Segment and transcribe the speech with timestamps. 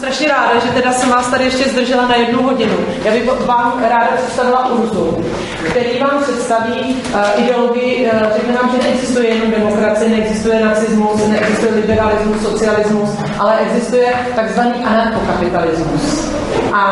[0.00, 2.76] Strašně ráda, že teda jsem vás tady ještě zdržela na jednu hodinu.
[3.04, 5.24] Já bych vám ráda představila Urzu,
[5.64, 11.74] který vám představí uh, ideologii, uh, řekne nám, že neexistuje jenom demokracie, neexistuje nacismus, neexistuje
[11.74, 16.30] liberalismus, socialismus, ale existuje takzvaný anarchokapitalismus.
[16.72, 16.84] A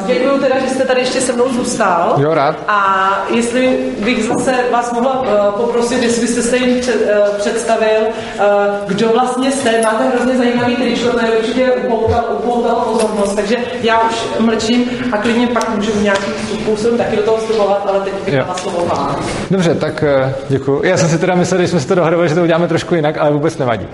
[0.00, 2.14] uh, děkuji teda, že jste tady ještě se mnou zůstal.
[2.18, 2.56] Jo, rád.
[2.68, 5.26] A jestli bych zase vás mohla uh,
[5.60, 8.44] poprosit, jestli byste se jim před, uh, představil, uh,
[8.86, 14.00] kdo vlastně jste, máte hrozně zajímavý tričko, to je určitě upoutal, upoutal pozornost, takže já
[14.00, 18.36] už mlčím a klidně pak můžu nějakým způsobem taky do toho vstupovat, ale teď bych
[18.36, 19.16] dala slovo vám.
[19.50, 20.04] Dobře, tak
[20.48, 20.80] děkuji.
[20.84, 23.18] Já jsem si teda myslel, když jsme si to dohadovali, že to uděláme trošku jinak,
[23.18, 23.86] ale vůbec nevadí.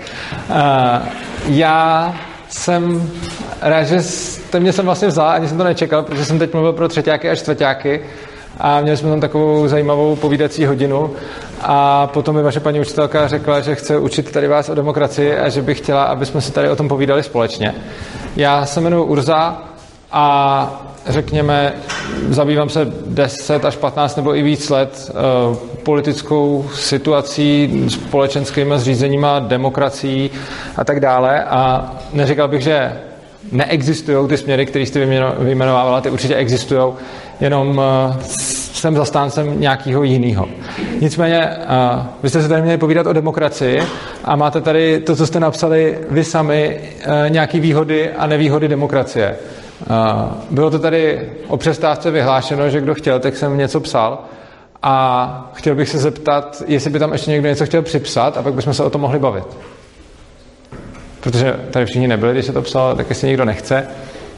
[0.49, 0.55] Uh,
[1.47, 2.13] já
[2.49, 3.09] jsem
[3.61, 6.73] rád, že jste mě jsem vlastně vzal, ani jsem to nečekal, protože jsem teď mluvil
[6.73, 8.01] pro třetíáky a čtvrtáky
[8.59, 11.11] a měli jsme tam takovou zajímavou povídací hodinu
[11.61, 15.49] a potom mi vaše paní učitelka řekla, že chce učit tady vás o demokracii a
[15.49, 17.75] že by chtěla, aby jsme si tady o tom povídali společně.
[18.35, 19.61] Já se jmenuji Urza
[20.11, 21.73] a řekněme,
[22.29, 25.11] zabývám se 10 až 15 nebo i víc let
[25.49, 30.31] uh, politickou situací, společenskými zřízeníma, demokracií
[30.75, 31.43] a tak dále.
[31.43, 32.99] A neříkal bych, že
[33.51, 35.05] neexistují ty směry, které jste
[35.39, 36.93] vyjmenovávala, ty určitě existují,
[37.39, 37.83] jenom uh,
[38.21, 40.47] jsem zastáncem nějakého jiného.
[41.01, 43.83] Nicméně, uh, vy jste se tady měli povídat o demokracii
[44.23, 46.79] a máte tady to, co jste napsali vy sami,
[47.29, 49.35] nějaké výhody a nevýhody demokracie.
[50.51, 54.19] Bylo to tady o přestávce vyhlášeno, že kdo chtěl, tak jsem něco psal.
[54.83, 58.53] A chtěl bych se zeptat, jestli by tam ještě někdo něco chtěl připsat a pak
[58.53, 59.57] bychom se o tom mohli bavit.
[61.19, 63.87] Protože tady všichni nebyli, když se to psalo, tak jestli někdo nechce,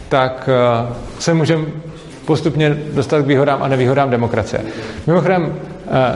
[0.09, 0.50] tak
[0.88, 1.66] uh, se můžeme
[2.25, 4.61] postupně dostat k výhodám a nevýhodám demokracie.
[5.07, 5.59] Mimochodem,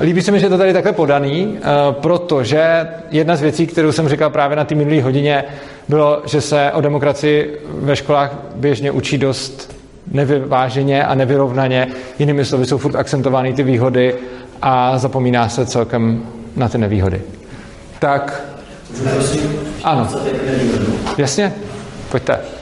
[0.01, 3.91] líbí se mi, že je to tady takhle podaný, uh, protože jedna z věcí, kterou
[3.91, 5.43] jsem říkal právě na té minulé hodině,
[5.89, 9.77] bylo, že se o demokracii ve školách běžně učí dost
[10.11, 11.87] nevyváženě a nevyrovnaně.
[12.19, 14.15] Jinými slovy jsou furt akcentovány ty výhody
[14.61, 16.23] a zapomíná se celkem
[16.55, 17.21] na ty nevýhody.
[17.99, 18.43] Tak,
[19.83, 20.07] ano.
[21.17, 21.53] Jasně,
[22.11, 22.56] pojďte.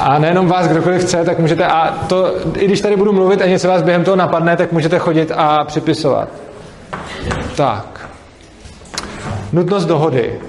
[0.00, 3.46] A nejenom vás, kdokoliv chce, tak můžete, a to, i když tady budu mluvit a
[3.46, 6.28] něco vás během toho napadne, tak můžete chodit a připisovat.
[7.56, 8.08] Tak.
[9.52, 10.40] Nutnost dohody.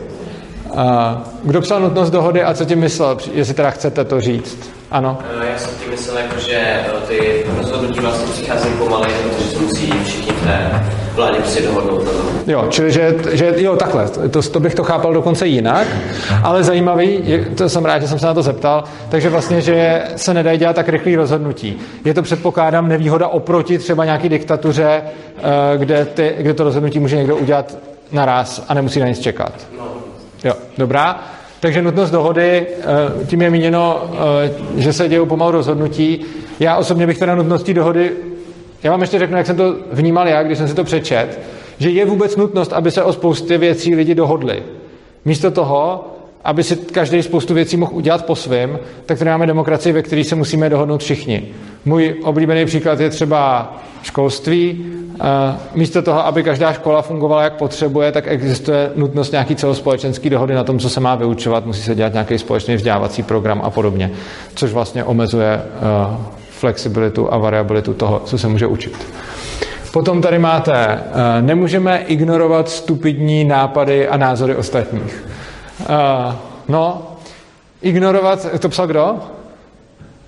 [1.44, 4.70] Kdo psal nutnost dohody a co tím myslel, jestli teda chcete to říct?
[4.92, 5.18] Ano?
[5.42, 9.60] Eh, já jsem tím myslel, jako, že eh, ty rozhodnutí vlastně přicházejí pomalej, protože se
[9.60, 10.84] musí všichni v té
[11.18, 12.22] vládě prostě dohodnout na tom.
[12.48, 15.88] Jo, čili že, že jo, takhle, to, to bych to chápal dokonce jinak,
[16.44, 17.24] ale zajímavý,
[17.56, 20.76] to jsem rád, že jsem se na to zeptal, takže vlastně, že se nedají dělat
[20.76, 21.80] tak rychlý rozhodnutí.
[22.06, 25.02] Je to předpokládám nevýhoda oproti třeba nějaký diktatuře,
[25.38, 27.78] eh, kde, ty, kde to rozhodnutí může někdo udělat
[28.12, 29.54] naraz a nemusí na nic čekat.
[30.44, 31.20] Jo, dobrá.
[31.60, 34.10] Takže nutnost dohody, eh, tím je míněno,
[34.46, 36.26] eh, že se dějí pomalu rozhodnutí.
[36.60, 38.12] Já osobně bych teda nutností dohody,
[38.84, 41.40] já vám ještě řeknu, jak jsem to vnímal já, když jsem si to přečet,
[41.80, 44.64] že je vůbec nutnost, aby se o spoustě věcí lidi dohodli.
[45.26, 46.06] Místo toho,
[46.44, 50.24] aby si každý spoustu věcí mohl udělat po svém, tak tady máme demokracii, ve které
[50.24, 51.48] se musíme dohodnout všichni.
[51.86, 53.74] Můj oblíbený příklad je třeba
[54.04, 54.86] školství.
[55.76, 60.64] Místo toho, aby každá škola fungovala jak potřebuje, tak existuje nutnost nějaký celospolečenský dohody na
[60.64, 64.12] tom, co se má vyučovat, musí se dělat nějaký společný vzdělávací program a podobně,
[64.56, 68.98] což vlastně omezuje eh, flexibilitu a variabilitu toho, co se může učit.
[69.92, 75.26] Potom tady máte, eh, nemůžeme ignorovat stupidní nápady a názory ostatních.
[75.80, 76.36] Uh,
[76.68, 77.08] no,
[77.82, 79.16] ignorovat, to psal kdo?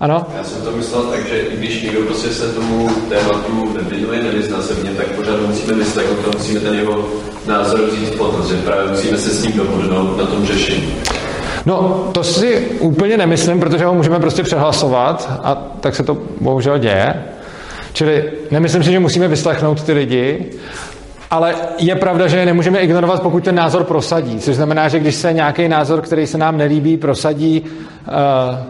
[0.00, 0.26] Ano?
[0.36, 4.62] Já jsem to myslel tak, že i když někdo prostě se tomu tématu nevěnuje, nevyzná
[4.62, 7.08] se v něm, tak pořád musíme vyslechnout a musíme ten jeho
[7.46, 10.94] názor vzít potaz, že právě musíme se s ním dohodnout na tom řešení.
[11.66, 16.78] No, to si úplně nemyslím, protože ho můžeme prostě přehlasovat a tak se to bohužel
[16.78, 17.24] děje.
[17.92, 20.50] Čili nemyslím si, že musíme vyslechnout ty lidi,
[21.30, 24.38] ale je pravda, že je nemůžeme ignorovat, pokud ten názor prosadí.
[24.38, 27.66] Což znamená, že když se nějaký názor, který se nám nelíbí, prosadí uh,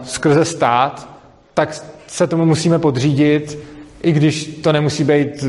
[0.03, 1.09] skrze stát,
[1.53, 3.59] tak se tomu musíme podřídit,
[4.03, 5.45] i když to nemusí být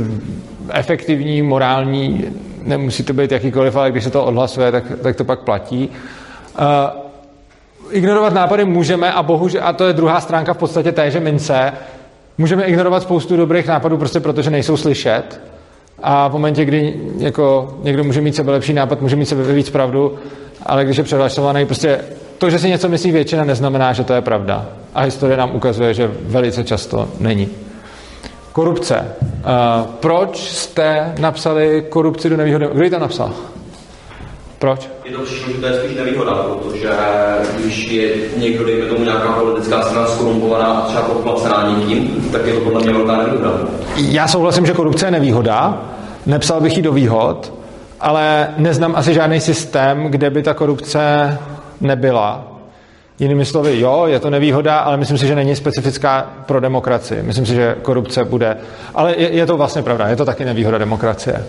[0.72, 2.24] efektivní, morální,
[2.62, 5.88] nemusí to být jakýkoliv, ale když se to odhlasuje, tak, tak to pak platí.
[6.58, 7.01] Uh,
[7.92, 11.72] ignorovat nápady můžeme a bohužel, a to je druhá stránka v podstatě téže mince,
[12.38, 15.40] můžeme ignorovat spoustu dobrých nápadů prostě protože nejsou slyšet
[16.02, 19.70] a v momentě, kdy jako někdo může mít sebe lepší nápad, může mít sebe víc
[19.70, 20.18] pravdu,
[20.66, 22.00] ale když je přehlašovaný, prostě
[22.38, 24.66] to, že si něco myslí většina, neznamená, že to je pravda.
[24.94, 27.48] A historie nám ukazuje, že velice často není.
[28.52, 29.14] Korupce.
[29.20, 32.68] Uh, proč jste napsali korupci do nevýhody?
[32.72, 33.32] Kdo ji to napsal?
[34.62, 34.90] Proč?
[35.04, 35.18] Je to
[35.60, 36.88] to je spíš nevýhoda, protože
[37.58, 42.52] když je někdo, dejme tomu nějaká politická strana skorumpovaná a třeba podplacená někým, tak je
[42.52, 43.50] to podle mě velká nevýhoda.
[43.96, 45.82] Já souhlasím, že korupce je nevýhoda,
[46.26, 47.52] nepsal bych ji do výhod,
[48.00, 51.38] ale neznám asi žádný systém, kde by ta korupce
[51.80, 52.44] nebyla.
[53.18, 57.22] Jinými slovy, jo, je to nevýhoda, ale myslím si, že není specifická pro demokracii.
[57.22, 58.56] Myslím si, že korupce bude.
[58.94, 61.44] Ale je, je to vlastně pravda, je to taky nevýhoda demokracie.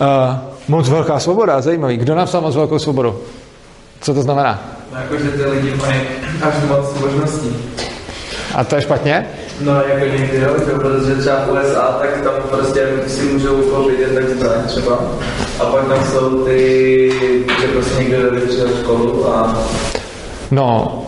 [0.00, 0.36] Uh,
[0.68, 1.96] moc velká svoboda, zajímavý.
[1.96, 3.16] Kdo napsal moc velkou svobodu?
[4.00, 4.62] Co to znamená?
[4.92, 6.00] No, jako, že ty lidi mají
[6.42, 7.56] až moc možností.
[8.54, 9.26] A to je špatně?
[9.60, 14.00] No, jako někdy, jo, že protože třeba v USA, tak tam prostě si můžou koupit
[14.00, 14.98] jen tak zbraň třeba.
[15.60, 17.12] A pak tam jsou ty,
[17.60, 18.40] že prostě někdo jde
[18.82, 19.58] školu a...
[20.50, 20.98] No,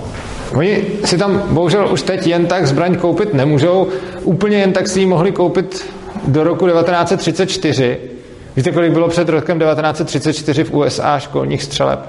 [0.54, 3.88] oni si tam bohužel už teď jen tak zbraň koupit nemůžou.
[4.22, 5.90] Úplně jen tak si ji mohli koupit
[6.26, 8.09] do roku 1934.
[8.56, 12.00] Víte, kolik bylo před rokem 1934 v USA školních střeleb?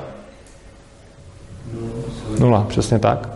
[2.39, 3.29] Nula, přesně tak.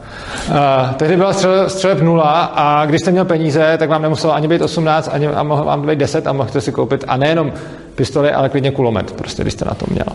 [0.50, 4.48] Uh, tehdy byla střeleb, střeleb nula a když jste měl peníze, tak vám nemuselo ani
[4.48, 7.54] být 18, ani a mohl vám být 10 a mohli si koupit a nejenom
[7.96, 10.06] pistoli, ale klidně kulomet, prostě, když jste na to měl.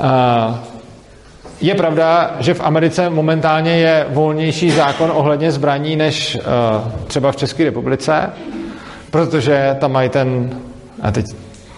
[0.00, 0.56] Uh,
[1.60, 7.36] je pravda, že v Americe momentálně je volnější zákon ohledně zbraní než uh, třeba v
[7.36, 8.30] České republice,
[9.10, 10.50] protože tam mají ten,
[11.02, 11.26] a teď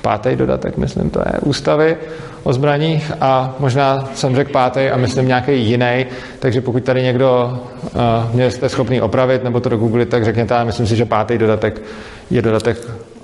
[0.02, 1.96] pátý dodatek, myslím, to je ústavy
[2.42, 6.06] o zbraních a možná jsem řekl pátý a myslím nějaký jiný,
[6.38, 10.64] takže pokud tady někdo uh, mě jste schopný opravit nebo to dogooglit, tak řekněte, ale
[10.64, 11.82] myslím si, že pátý dodatek
[12.30, 12.78] je dodatek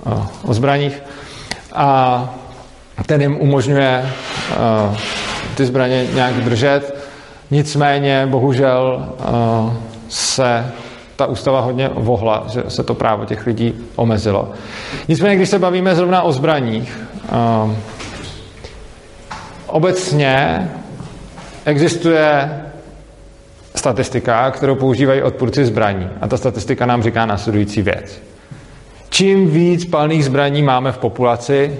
[0.05, 1.03] uh, o zbraních
[1.73, 2.35] a
[3.05, 4.05] ten jim umožňuje
[4.89, 4.97] uh,
[5.55, 6.97] ty zbraně nějak držet.
[7.51, 9.73] Nicméně, bohužel, uh,
[10.09, 10.65] se
[11.17, 14.51] ta ústava hodně vohla, že se to právo těch lidí omezilo.
[15.07, 16.99] Nicméně, když se bavíme zrovna o zbraních,
[17.65, 17.73] uh,
[19.67, 20.67] obecně
[21.65, 22.49] existuje
[23.75, 26.09] statistika, kterou používají odpůrci zbraní.
[26.21, 28.21] A ta statistika nám říká následující věc.
[29.09, 31.79] Čím víc palných zbraní máme v populaci,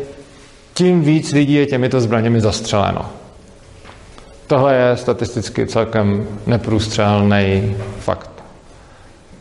[0.73, 3.05] tím víc lidí je těmito zbraněmi zastřeleno.
[4.47, 8.36] Tohle je statisticky celkem neprůstřelný fakt.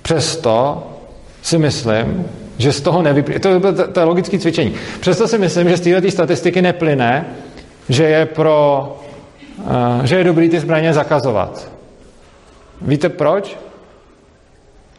[0.06, 0.86] Přesto
[1.42, 2.26] si myslím,
[2.58, 5.80] že z toho nevyplývá, to, to, to je logické cvičení, přesto si myslím, že z
[5.80, 7.26] této statistiky neplyne,
[7.88, 8.98] že je, pro,
[9.58, 11.70] uh, že je dobrý ty zbraně zakazovat.
[12.80, 13.58] Víte proč?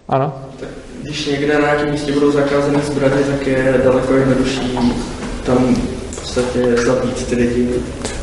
[0.09, 0.33] Ano?
[0.59, 0.69] Tak,
[1.01, 4.79] když někde na nějakém místě budou zakázané zbraně, tak je daleko jednodušší
[5.45, 5.75] tam
[6.11, 7.69] v podstatě zabít ty lidi.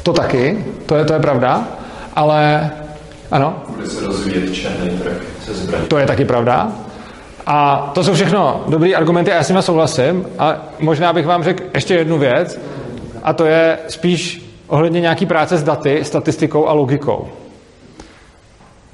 [0.03, 1.69] To taky, to je, to je pravda,
[2.15, 2.71] ale
[3.31, 3.63] ano?
[3.69, 5.87] Bude se rozvíjet černý trh zbraní.
[5.87, 6.73] To je taky pravda.
[7.47, 10.27] A to jsou všechno dobré argumenty a já s nimi souhlasím.
[10.39, 12.61] A možná bych vám řekl ještě jednu věc,
[13.23, 17.29] a to je spíš ohledně nějaký práce s daty, statistikou a logikou.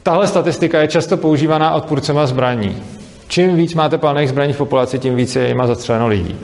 [0.02, 2.82] Tahle statistika je často používaná odpůrcema zbraní.
[3.29, 6.38] Čím víc máte palných zbraní v populaci, tím víc je jima zastřeleno lidí.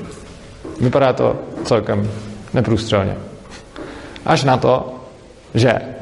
[0.81, 2.11] Vypadá to celkem
[2.55, 3.17] neprůstřelně.
[4.27, 4.95] Až na to,
[5.55, 5.96] že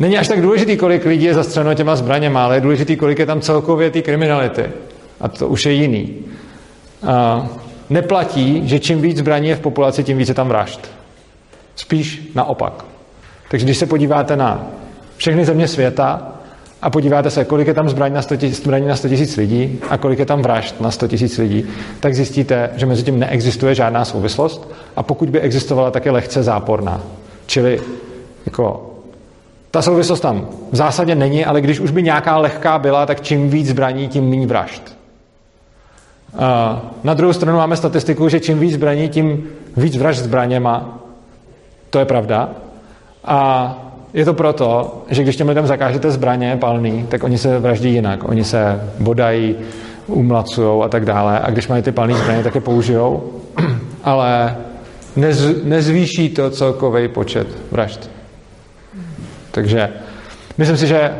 [0.00, 3.26] není až tak důležitý, kolik lidí je zastřeleno těma zbraněma, ale je důležitý, kolik je
[3.26, 4.64] tam celkově té kriminality.
[5.20, 6.14] A to už je jiný.
[7.06, 7.46] A
[7.90, 10.90] neplatí, že čím víc zbraní je v populaci, tím více tam vražd.
[11.76, 12.84] Spíš naopak.
[13.50, 14.66] Takže když se podíváte na
[15.16, 16.32] všechny země světa
[16.82, 19.80] a podíváte se, kolik je tam zbraní na 100 000, zbraní na 100 000 lidí
[19.90, 21.66] a kolik je tam vražd na 100 000 lidí,
[22.00, 26.42] tak zjistíte, že mezi tím neexistuje žádná souvislost a pokud by existovala, tak je lehce
[26.42, 27.02] záporná.
[27.46, 27.80] Čili
[28.46, 28.95] jako
[29.76, 33.50] ta souvislost tam v zásadě není, ale když už by nějaká lehká byla, tak čím
[33.50, 34.96] víc zbraní, tím méně vražd.
[37.04, 39.44] Na druhou stranu máme statistiku, že čím víc zbraní, tím
[39.76, 40.98] víc vražd zbraněma.
[41.90, 42.48] To je pravda.
[43.24, 43.38] A
[44.14, 48.28] je to proto, že když těm lidem zakážete zbraně palný, tak oni se vraždí jinak.
[48.28, 49.56] Oni se bodají,
[50.06, 51.40] umlacují a tak dále.
[51.40, 53.32] A když mají ty palné zbraně, tak je použijou.
[54.04, 54.56] Ale
[55.16, 58.15] nez, nezvýší to celkový počet vražd.
[59.56, 59.88] Takže
[60.58, 61.14] myslím si, že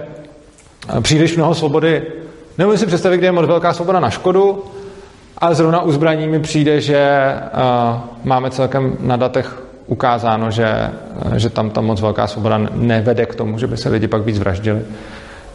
[1.00, 2.02] příliš mnoho svobody,
[2.58, 4.64] nemůžu si představit, kde je moc velká svoboda na škodu,
[5.38, 10.90] ale zrovna u zbraní mi přijde, že uh, máme celkem na datech ukázáno, že,
[11.36, 14.38] že tam ta moc velká svoboda nevede k tomu, že by se lidi pak víc
[14.38, 14.80] vraždili.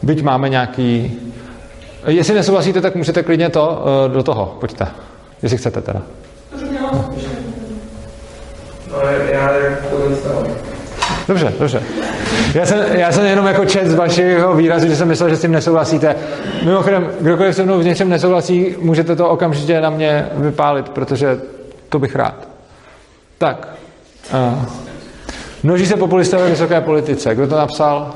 [0.02, 1.20] Byť máme nějaký...
[2.08, 4.58] Jestli nesouhlasíte, tak můžete klidně to uh, do toho.
[4.60, 4.88] Pojďte.
[5.42, 6.02] Jestli chcete teda.
[8.92, 8.98] No,
[9.32, 9.50] já
[9.90, 9.98] to
[11.28, 11.84] Dobře, dobře.
[12.54, 15.42] Já jsem, já jsem jenom jako čet z vašeho výrazu, že jsem myslel, že s
[15.42, 16.16] tím nesouhlasíte.
[16.66, 21.40] Mimochodem, kdokoliv se mnou v něčem nesouhlasí, můžete to okamžitě na mě vypálit, protože
[21.90, 22.48] to bych rád.
[23.38, 23.68] Tak.
[24.34, 24.66] Uh,
[25.64, 27.36] Množí se populisté ve vysoké politice.
[27.36, 28.14] Kdo to napsal?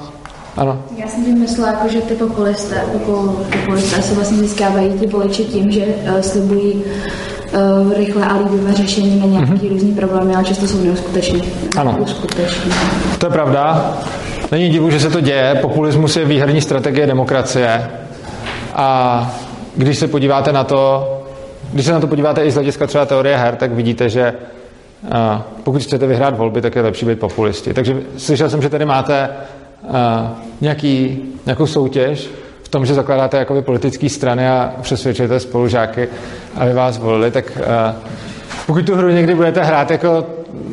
[0.58, 0.84] Ano.
[0.98, 5.44] Já jsem tím myslela, jako, že ty populisté, popul, populisté se vlastně získávají ty voliče
[5.44, 6.84] tím, že uh, slibují
[7.54, 9.70] uh, rychle a líbivé řešení na nějaké mm-hmm.
[9.70, 11.40] různý problémy, ale často jsou neúskutečné.
[11.78, 11.92] Ano.
[11.98, 12.76] Neúskutečné.
[13.18, 13.94] To je pravda.
[14.52, 15.56] Není divu, že se to děje.
[15.62, 17.90] Populismus je výherní strategie demokracie.
[18.74, 19.32] A
[19.76, 21.12] když se podíváte na to,
[21.74, 24.34] když se na to podíváte i z hlediska třeba teorie her, tak vidíte, že
[25.04, 25.10] uh,
[25.64, 27.74] pokud chcete vyhrát volby, tak je lepší být populisti.
[27.74, 29.30] Takže slyšel jsem, že tady máte
[29.84, 29.90] uh,
[30.62, 32.30] nějaký, nějakou soutěž
[32.76, 36.08] tom, že zakládáte jakoby politické strany a přesvědčujete spolužáky,
[36.56, 37.96] aby vás volili, tak uh,
[38.66, 40.26] pokud tu hru někdy budete hrát jako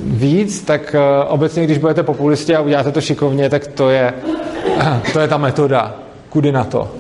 [0.04, 4.14] víc, tak uh, obecně, když budete populisti a uděláte to šikovně, tak to je,
[5.12, 5.94] to je ta metoda.
[6.28, 6.90] Kudy na to.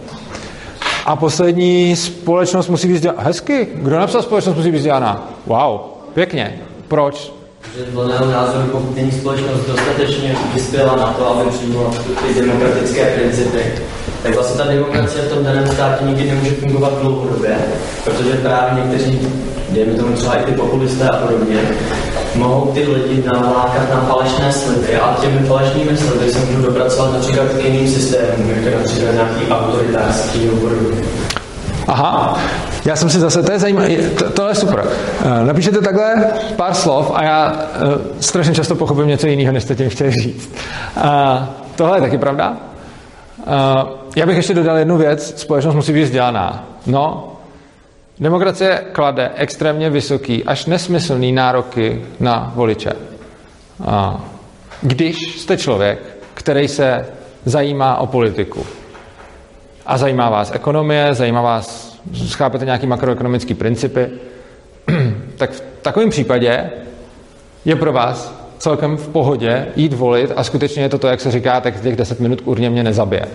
[1.06, 3.22] A poslední, společnost musí být vzdělaná.
[3.22, 3.68] Hezky.
[3.74, 5.28] Kdo napsal společnost musí být vzdělaná?
[5.46, 5.80] Wow,
[6.14, 6.60] pěkně.
[6.88, 7.32] Proč?
[7.76, 11.90] že dle mého názoru, pokud není společnost dostatečně vyspěla na to, aby přijmula
[12.26, 13.62] ty demokratické principy,
[14.22, 17.56] tak vlastně ta demokracie v tom daném státě nikdy nemůže fungovat dlouhodobě,
[18.04, 19.28] protože právě někteří,
[19.70, 21.60] dejme tomu třeba i ty populisté a podobně,
[22.34, 27.48] mohou ty lidi nalákat na falešné sliby a těmi falešnými sliby se můžou dopracovat například
[27.48, 30.68] k jiným systémům, jako například nějaký autoritářský nebo.
[31.86, 32.38] Aha,
[32.84, 34.84] já jsem si zase, to je zajímavé, to, to je super.
[35.24, 36.26] Eh, Napíšete takhle
[36.56, 40.50] pár slov a já uh, strašně často pochopím něco jiného, než jste tím chtěli říct.
[40.96, 41.02] Uh,
[41.76, 42.56] tohle je taky pravda.
[43.46, 46.68] Uh, já bych ještě dodal jednu věc, společnost musí být vzdělaná.
[46.86, 47.32] No,
[48.20, 52.92] demokracie klade extrémně vysoký, až nesmyslný nároky na voliče.
[53.78, 54.20] Uh,
[54.82, 55.98] když jste člověk,
[56.34, 57.06] který se
[57.44, 58.66] zajímá o politiku,
[59.86, 64.10] a zajímá vás ekonomie, zajímá vás, schápete nějaký makroekonomické principy,
[65.36, 66.70] tak v takovém případě
[67.64, 71.30] je pro vás celkem v pohodě jít volit a skutečně je to to, jak se
[71.30, 73.26] říká, tak těch 10 minut k urně mě nezabije.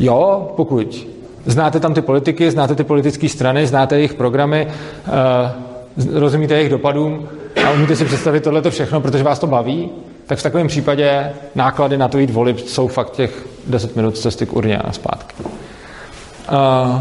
[0.00, 1.06] Jo, pokud
[1.46, 7.28] znáte tam ty politiky, znáte ty politické strany, znáte jejich programy, uh, rozumíte jejich dopadům
[7.66, 9.90] a umíte si představit tohleto všechno, protože vás to baví,
[10.26, 14.46] tak v takovém případě náklady na to jít volit jsou fakt těch 10 minut cesty
[14.46, 15.34] k urně a zpátky.
[15.44, 17.00] Uh,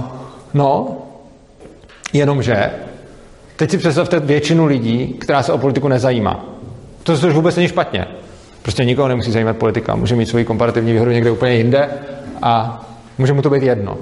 [0.53, 0.97] no,
[2.13, 2.71] jenomže
[3.55, 6.56] teď si představte většinu lidí, která se o politiku nezajímá.
[7.07, 8.07] To už vůbec není špatně.
[8.61, 9.95] Prostě nikoho nemusí zajímat politika.
[9.95, 11.89] Může mít svoji komparativní výhodu někde úplně jinde
[12.41, 12.85] a
[13.17, 13.97] může mu to být jedno.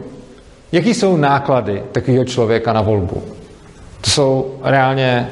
[0.71, 3.24] Jaký jsou náklady takového člověka na volbu?
[4.01, 5.29] To jsou reálně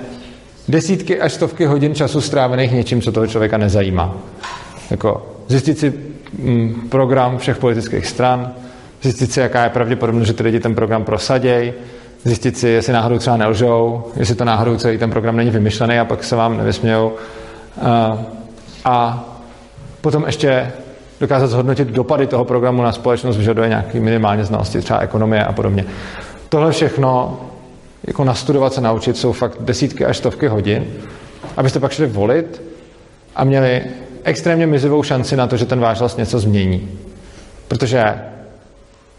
[0.68, 4.18] desítky až stovky hodin času strávených něčím, co toho člověka nezajímá.
[4.92, 5.94] Jako zjistit si
[6.40, 8.52] mm, program všech politických stran,
[9.02, 11.74] zjistit si, jaká je pravděpodobnost, že ty lidi ten program prosaděj,
[12.24, 16.06] zjistit si, jestli náhodou třeba nelžou, jestli to náhodou celý ten program není vymyšlený a
[16.06, 17.14] pak se vám nevysmějou.
[17.82, 18.20] A,
[18.86, 19.26] a
[20.02, 20.72] potom ještě
[21.20, 25.86] dokázat zhodnotit dopady toho programu na společnost vyžaduje nějaký minimálně znalosti, třeba ekonomie a podobně.
[26.50, 27.40] Tohle všechno
[28.08, 30.86] jako nastudovat se naučit jsou fakt desítky až stovky hodin,
[31.58, 32.62] abyste pak šli volit
[33.36, 33.84] a měli
[34.24, 36.90] extrémně mizivou šanci na to, že ten váš hlas něco změní.
[37.68, 38.04] Protože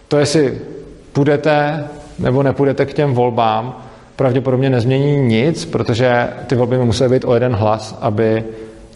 [0.08, 0.58] to, jestli
[1.12, 1.84] půjdete
[2.18, 3.82] nebo nepůjdete k těm volbám,
[4.16, 8.44] pravděpodobně nezmění nic, protože ty volby by musely být o jeden hlas, aby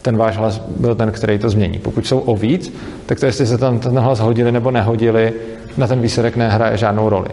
[0.02, 1.78] ten váš hlas byl ten, který to změní.
[1.78, 2.74] Pokud jsou o víc,
[3.06, 5.32] tak to, jestli se tam ten hlas hodili nebo nehodili,
[5.76, 7.28] na ten výsledek nehraje žádnou roli.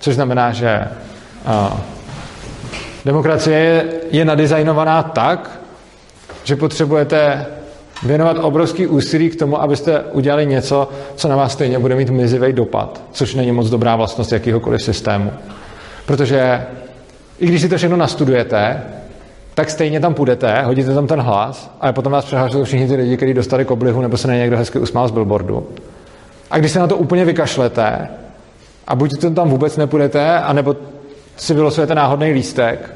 [0.00, 0.80] Což znamená, že
[1.46, 1.80] a,
[3.04, 5.60] demokracie je, je nadizajnovaná tak,
[6.44, 7.46] že potřebujete
[8.02, 12.52] věnovat obrovský úsilí k tomu, abyste udělali něco, co na vás stejně bude mít mizivý
[12.52, 15.32] dopad, což není moc dobrá vlastnost jakýhokoliv systému.
[16.06, 16.66] Protože
[17.38, 18.82] i když si to všechno nastudujete,
[19.54, 23.16] tak stejně tam půjdete, hodíte tam ten hlas, ale potom vás přehážou všichni ty lidi,
[23.16, 25.66] kteří dostali koblihu nebo se na někdo hezky usmál z billboardu.
[26.50, 28.08] A když se na to úplně vykašlete
[28.86, 30.76] a buď to tam vůbec nepůjdete, anebo
[31.36, 32.94] si vylosujete náhodný lístek,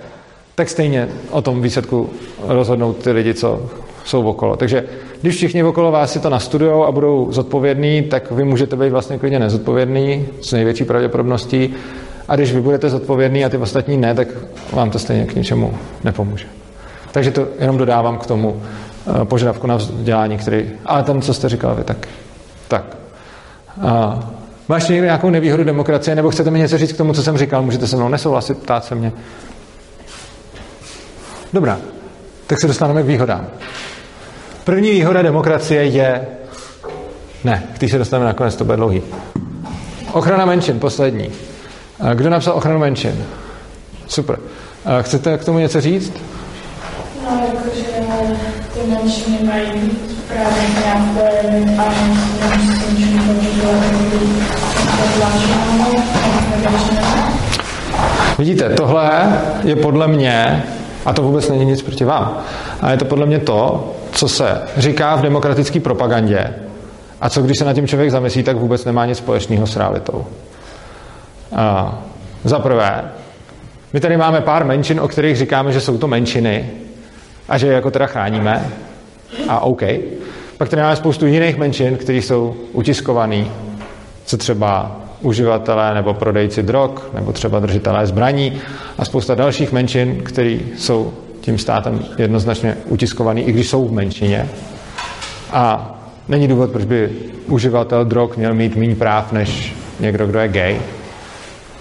[0.54, 2.10] tak stejně o tom výsledku
[2.46, 3.62] rozhodnou ty lidi, co
[4.04, 4.56] jsou okolo.
[4.56, 4.84] Takže
[5.22, 9.18] když všichni okolo vás si to nastudujou a budou zodpovědní, tak vy můžete být vlastně
[9.18, 11.74] klidně nezodpovědný s největší pravděpodobností.
[12.28, 14.28] A když vy budete zodpovědný a ty ostatní ne, tak
[14.72, 16.46] vám to stejně k ničemu nepomůže.
[17.12, 18.62] Takže to jenom dodávám k tomu
[19.22, 20.70] eh, požadavku na vzdělání, který...
[20.84, 22.08] Ale ten, co jste říkal vy, tak...
[22.68, 22.96] Tak.
[23.82, 24.20] A
[24.68, 27.62] máš někdy nějakou nevýhodu demokracie, nebo chcete mi něco říct k tomu, co jsem říkal?
[27.62, 29.12] Můžete se mnou nesouhlasit, ptát se mě.
[31.52, 31.78] Dobrá,
[32.46, 33.46] tak se dostaneme k výhodám.
[34.64, 36.26] První výhoda demokracie je...
[37.44, 39.02] Ne, když se dostaneme nakonec, to bude dlouhý.
[40.12, 41.30] Ochrana menšin, poslední.
[42.14, 43.24] Kdo napsal ochranu menšin?
[44.06, 44.38] Super.
[45.02, 46.12] Chcete k tomu něco říct?
[47.24, 47.82] No, jakože
[48.74, 49.90] ty menšiny mají
[50.28, 51.84] právě nějaké a
[52.84, 53.28] používat
[58.38, 60.64] Vidíte, tohle je podle mě,
[61.04, 62.38] a to vůbec není nic proti vám,
[62.80, 66.54] ale je to podle mě to, co se říká v demokratické propagandě
[67.20, 70.26] a co když se na tím člověk zamyslí, tak vůbec nemá nic společného s realitou.
[71.56, 71.98] A
[72.44, 73.04] za prvé,
[73.92, 76.70] my tady máme pár menšin, o kterých říkáme, že jsou to menšiny
[77.48, 78.70] a že je jako teda chráníme.
[79.48, 79.82] A OK.
[80.58, 83.50] Pak tady máme spoustu jiných menšin, které jsou utiskovaný,
[84.24, 88.60] co třeba uživatelé nebo prodejci drog, nebo třeba držitelé zbraní
[88.98, 94.48] a spousta dalších menšin, které jsou tím státem jednoznačně utiskovaný, i když jsou v menšině.
[95.52, 95.94] A
[96.28, 97.10] není důvod, proč by
[97.46, 100.80] uživatel drog měl mít méně práv než někdo, kdo je gay.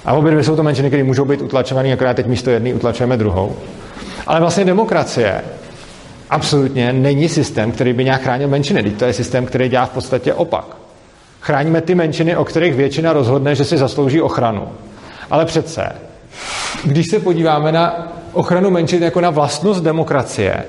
[0.08, 3.18] A obě dvě jsou to menšiny, které můžou být utlačované, akorát teď místo jedné utlačujeme
[3.18, 3.56] druhou.
[4.28, 5.42] Ale vlastně demokracie
[6.30, 8.84] absolutně není systém, který by nějak chránil menšiny.
[8.84, 10.66] Teď to je systém, který dělá v podstatě opak.
[11.42, 14.68] Chráníme ty menšiny, o kterých většina rozhodne, že si zaslouží ochranu.
[15.32, 15.92] Ale přece,
[16.84, 20.64] když se podíváme na ochranu menšin jako na vlastnost demokracie,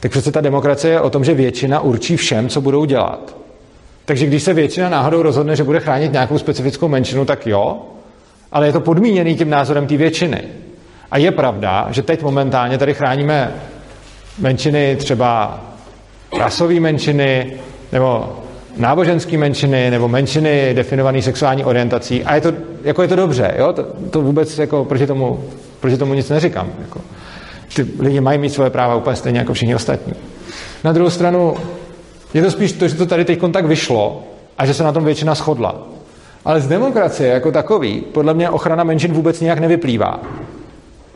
[0.00, 3.36] tak přece ta demokracie je o tom, že většina určí všem, co budou dělat.
[4.04, 7.82] Takže když se většina náhodou rozhodne, že bude chránit nějakou specifickou menšinu, tak jo,
[8.54, 10.42] ale je to podmíněný tím názorem té většiny.
[11.10, 13.54] A je pravda, že teď momentálně tady chráníme
[14.38, 15.60] menšiny, třeba
[16.38, 17.52] rasové menšiny,
[17.92, 18.38] nebo
[18.76, 22.24] náboženské menšiny, nebo menšiny definované sexuální orientací.
[22.24, 23.72] A je to, jako je to dobře, jo?
[23.72, 25.44] To, to vůbec jako proti tomu,
[25.80, 26.72] proti tomu nic neříkám.
[26.80, 27.00] Jako.
[27.76, 30.12] Ty lidi mají mít svoje práva úplně stejně jako všichni ostatní.
[30.84, 31.56] Na druhou stranu
[32.34, 34.22] je to spíš to, že to tady teď tak vyšlo
[34.58, 35.93] a že se na tom většina shodla.
[36.44, 40.20] Ale z demokracie jako takový, podle mě ochrana menšin vůbec nějak nevyplývá.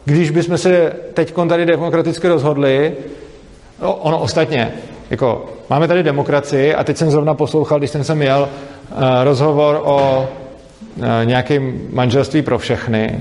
[0.05, 2.93] Když bychom se teď tady demokraticky rozhodli,
[3.83, 4.73] no, ono ostatně,
[5.11, 8.49] jako máme tady demokracii a teď jsem zrovna poslouchal, když jsem sem jel,
[8.91, 10.29] uh, rozhovor o
[10.97, 13.21] uh, nějakém manželství pro všechny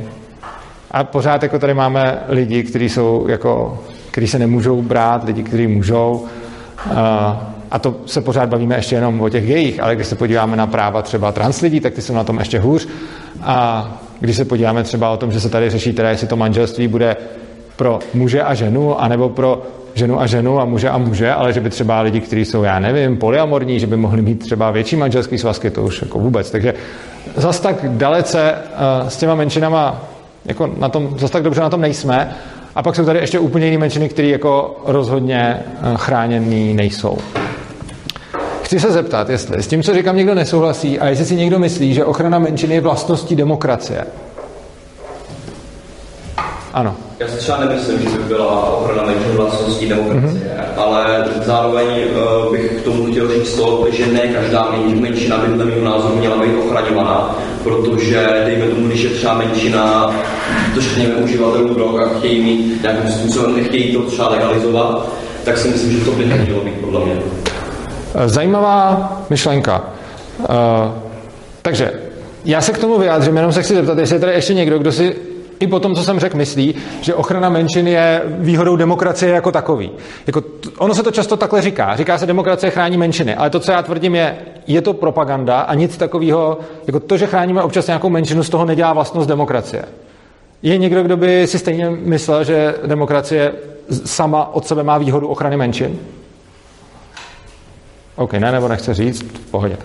[0.91, 3.79] a pořád jako tady máme lidi, kteří jsou jako,
[4.11, 6.27] kteří se nemůžou brát, lidi, kteří můžou.
[6.91, 10.57] Uh, a to se pořád bavíme ještě jenom o těch jejich, ale když se podíváme
[10.57, 12.87] na práva třeba trans lidí, tak ty jsou na tom ještě hůř.
[13.43, 13.87] A
[14.19, 17.15] když se podíváme třeba o tom, že se tady řeší teda, jestli to manželství bude
[17.75, 21.61] pro muže a ženu, anebo pro ženu a ženu a muže a muže, ale že
[21.61, 25.37] by třeba lidi, kteří jsou, já nevím, polyamorní, že by mohli mít třeba větší manželský
[25.37, 26.51] svazky, to už jako vůbec.
[26.51, 26.73] Takže
[27.35, 30.01] zas tak dalece uh, s těma menšinama,
[30.45, 32.35] jako na tom, zas tak dobře na tom nejsme.
[32.75, 37.17] A pak jsou tady ještě úplně jiné menšiny, které jako rozhodně uh, chráněný nejsou.
[38.67, 41.93] Chci se zeptat, jestli s tím, co říkám, někdo nesouhlasí a jestli si někdo myslí,
[41.93, 44.03] že ochrana menšiny je vlastností demokracie.
[46.73, 46.95] Ano.
[47.19, 50.81] Já si třeba nemyslím, že by byla ochrana menšin vlastností demokracie, mm-hmm.
[50.81, 55.65] ale zároveň uh, bych k tomu chtěl říct to, že ne každá menšina by dle
[55.65, 60.13] mého názoru měla být ochraňovaná, protože dejme tomu, když je třeba menšina,
[60.73, 65.09] to řekněme uživatelů drog a chtějí mít nějakým způsobem, nechtějí to třeba legalizovat,
[65.43, 67.46] tak si myslím, že to by nemělo být podle mě.
[68.25, 69.83] Zajímavá myšlenka.
[70.39, 70.45] Uh,
[71.61, 71.91] takže
[72.45, 74.91] já se k tomu vyjádřím, jenom se chci zeptat, jestli je tady ještě někdo, kdo
[74.91, 75.15] si
[75.59, 79.91] i po tom, co jsem řekl, myslí, že ochrana menšin je výhodou demokracie jako takový.
[80.27, 80.43] Jako,
[80.77, 81.95] ono se to často takhle říká.
[81.95, 85.73] Říká se, demokracie chrání menšiny, ale to, co já tvrdím, je, je to propaganda a
[85.73, 89.85] nic takového, jako to, že chráníme občas nějakou menšinu, z toho nedělá vlastnost demokracie.
[90.61, 93.53] Je někdo, kdo by si stejně myslel, že demokracie
[94.05, 95.99] sama od sebe má výhodu ochrany menšin?
[98.17, 99.77] OK, ne, nebo nechce říct, v pohodě.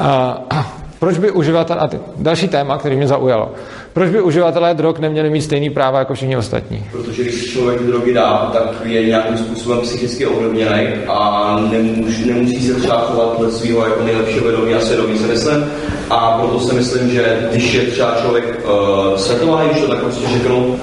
[0.00, 0.58] Uh,
[0.98, 3.52] proč by uživatel, a ty, další téma, který mě zaujalo,
[3.92, 6.84] proč by uživatelé drog neměli mít stejný práva jako všichni ostatní?
[6.92, 12.74] Protože když člověk drogy dá, tak je nějakým způsobem psychicky ovlivněný a nemusí, nemusí se
[12.74, 15.64] třeba chovat dle svého jako nejlepšího vědomí a svědomí, se myslím.
[16.10, 20.28] A proto si myslím, že když je třeba člověk uh, světovaný, když to tak prostě
[20.28, 20.80] řeknu,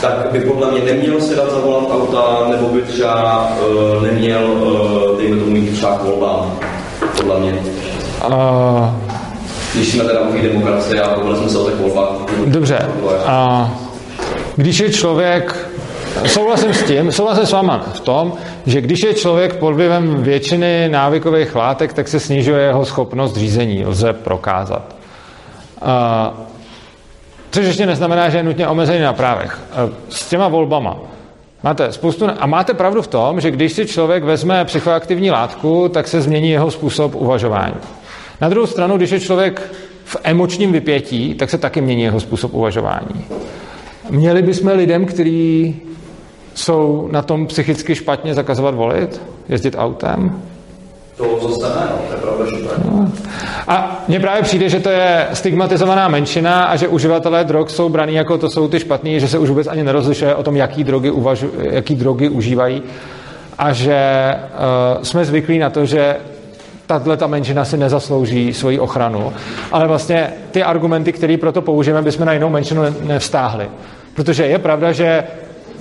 [0.00, 5.18] tak by podle mě neměl se dát zavolat auta, nebo by třeba uh, neměl, uh,
[5.18, 6.46] dejme tomu, mít třeba volba.
[7.16, 7.58] Podle mě.
[8.26, 8.88] Uh,
[9.74, 12.10] když jsme teda u demokracie a bavili jsme se o těch volbách.
[12.46, 12.78] Dobře.
[13.26, 13.70] A
[14.56, 15.68] když je člověk
[16.24, 18.32] Souhlasím s tím, souhlasím s váma v tom,
[18.66, 23.86] že když je člověk pod vlivem většiny návykových látek, tak se snižuje jeho schopnost řízení,
[23.86, 24.96] lze prokázat.
[25.82, 26.34] A,
[27.50, 29.60] což ještě neznamená, že je nutně omezený na právech.
[29.72, 30.96] A s těma volbama.
[31.62, 36.08] Máte spoustu, a máte pravdu v tom, že když si člověk vezme psychoaktivní látku, tak
[36.08, 37.74] se změní jeho způsob uvažování.
[38.40, 39.62] Na druhou stranu, když je člověk
[40.04, 43.24] v emočním vypětí, tak se taky mění jeho způsob uvažování.
[44.10, 45.76] Měli bychom lidem, kteří
[46.56, 50.42] jsou na tom psychicky špatně zakazovat volit, jezdit autem?
[51.16, 53.06] To zůstane, no, to je pravda, že to je.
[53.68, 58.14] A mně právě přijde, že to je stigmatizovaná menšina a že uživatelé drog jsou braní
[58.14, 61.10] jako to jsou ty špatný, že se už vůbec ani nerozlišuje o tom, jaký drogy,
[61.10, 62.82] uvažu, jaký drogy užívají
[63.58, 66.16] a že uh, jsme zvyklí na to, že
[66.86, 69.32] tahle ta menšina si nezaslouží svoji ochranu.
[69.72, 73.68] Ale vlastně ty argumenty, které proto použijeme, bychom na jinou menšinu nevstáhli.
[74.14, 75.24] Protože je pravda, že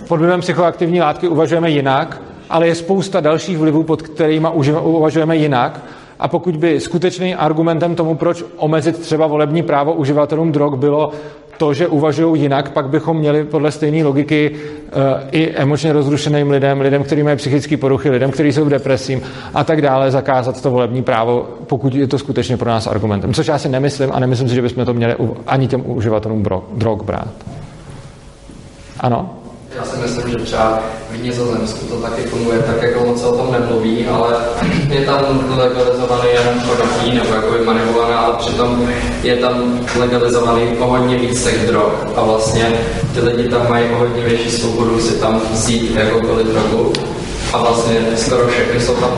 [0.07, 4.47] pod vlivem psychoaktivní látky uvažujeme jinak, ale je spousta dalších vlivů, pod kterými
[4.81, 5.81] uvažujeme jinak.
[6.19, 11.11] A pokud by skutečným argumentem tomu, proč omezit třeba volební právo uživatelům drog bylo
[11.57, 16.81] to, že uvažují jinak, pak bychom měli podle stejné logiky uh, i emočně rozrušeným lidem,
[16.81, 19.21] lidem, kteří mají psychické poruchy, lidem, kteří jsou v depresím
[19.53, 23.33] a tak dále, zakázat to volební právo, pokud je to skutečně pro nás argumentem.
[23.33, 25.15] Což já si nemyslím a nemyslím si, že bychom to měli
[25.47, 27.27] ani těm uživatelům drog brát.
[28.99, 29.44] Ano?
[29.75, 30.79] Já si myslím, že třeba
[31.11, 34.35] v Nizozemsku to taky funguje tak, jako moc se o tom nemluví, ale
[34.89, 35.19] je tam
[35.57, 38.89] legalizovaný jenom konopí nebo jako manipulovaná, ale přitom
[39.23, 41.91] je tam legalizovaný o hodně víc drog.
[42.15, 42.73] A vlastně
[43.13, 46.93] ty lidi tam mají o hodně větší svobodu si tam vzít jakoukoliv drogu.
[47.53, 49.09] A vlastně skoro všechny jsou tam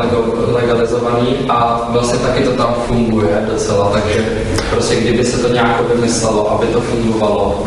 [0.47, 6.51] legalizovaný a vlastně taky to tam funguje docela, takže prostě kdyby se to nějak vymyslelo,
[6.51, 7.63] aby to fungovalo,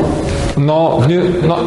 [0.60, 1.58] No, v, no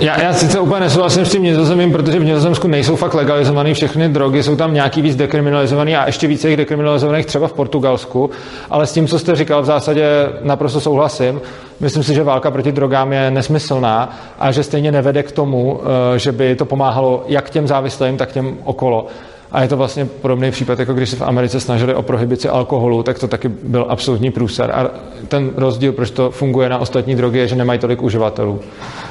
[0.00, 4.08] já, já sice úplně nesouhlasím s tím nizozemím, protože v Nizozemsku nejsou fakt legalizované všechny
[4.08, 8.30] drogy, jsou tam nějaký víc dekriminalizovaný a ještě více jich dekriminalizovaných třeba v Portugalsku,
[8.70, 10.06] ale s tím, co jste říkal, v zásadě
[10.42, 11.40] naprosto souhlasím.
[11.80, 15.80] Myslím si, že válka proti drogám je nesmyslná a že stejně nevede k tomu,
[16.14, 19.06] eh, že by to pomáhalo jak těm závislým, tak těm okolo.
[19.52, 23.02] A je to vlastně podobný případ, jako když se v Americe snažili o prohibici alkoholu,
[23.02, 24.70] tak to taky byl absolutní průser.
[24.70, 24.90] A
[25.28, 28.60] ten rozdíl, proč to funguje na ostatní drogy, je, že nemají tolik uživatelů.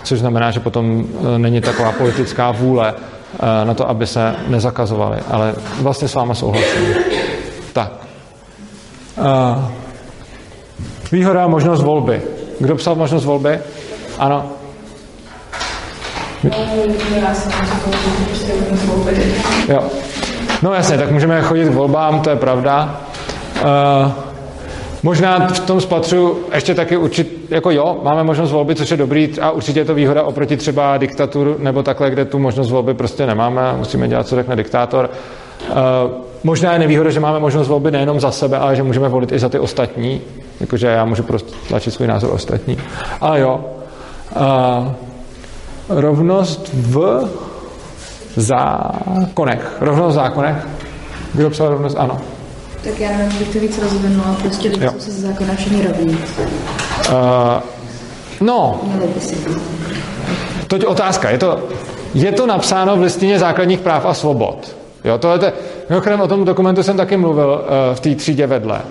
[0.04, 5.17] Což znamená, že potom e, není taková politická vůle e, na to, aby se nezakazovali.
[5.32, 6.95] Ale vlastně s váma souhlasím.
[7.73, 7.91] Tak.
[9.17, 9.65] Uh,
[11.12, 12.21] výhoda možnost volby.
[12.60, 13.60] Kdo psal možnost volby?
[14.17, 14.45] Ano.
[19.67, 19.82] Jo.
[20.62, 23.02] No jasně, tak můžeme chodit k volbám, to je pravda.
[23.62, 24.12] Uh,
[25.04, 29.39] možná v tom spatřu ještě taky určit, jako jo, máme možnost volby, což je dobrý
[29.41, 33.26] a určitě je to výhoda oproti třeba diktaturu nebo takhle, kde tu možnost volby prostě
[33.26, 35.10] nemáme, musíme dělat, co řekne diktátor.
[35.69, 35.76] Uh,
[36.43, 39.39] možná je nevýhoda, že máme možnost volby nejenom za sebe, ale že můžeme volit i
[39.39, 40.22] za ty ostatní,
[40.60, 42.78] jakože já můžu prostě tlačit svůj názor ostatní.
[43.22, 43.65] Ale jo,
[44.36, 44.91] uh,
[45.89, 47.28] rovnost v
[48.35, 49.77] zákonech.
[49.81, 50.67] Rovnost v zákonech.
[51.33, 51.95] Kdo psal rovnost?
[51.99, 52.17] Ano.
[52.83, 56.13] Tak já nevím, bych to víc rozvinula, prostě lidi jsou se ze zákona všichni rovní.
[56.13, 56.17] Uh,
[58.41, 58.81] no,
[60.67, 61.29] toť otázka.
[61.29, 61.59] Je to,
[62.13, 64.75] je to napsáno v listině základních práv a svobod.
[65.03, 65.53] Jo, tohle je,
[65.89, 68.81] mimochodem o tom dokumentu jsem taky mluvil uh, v té třídě vedle.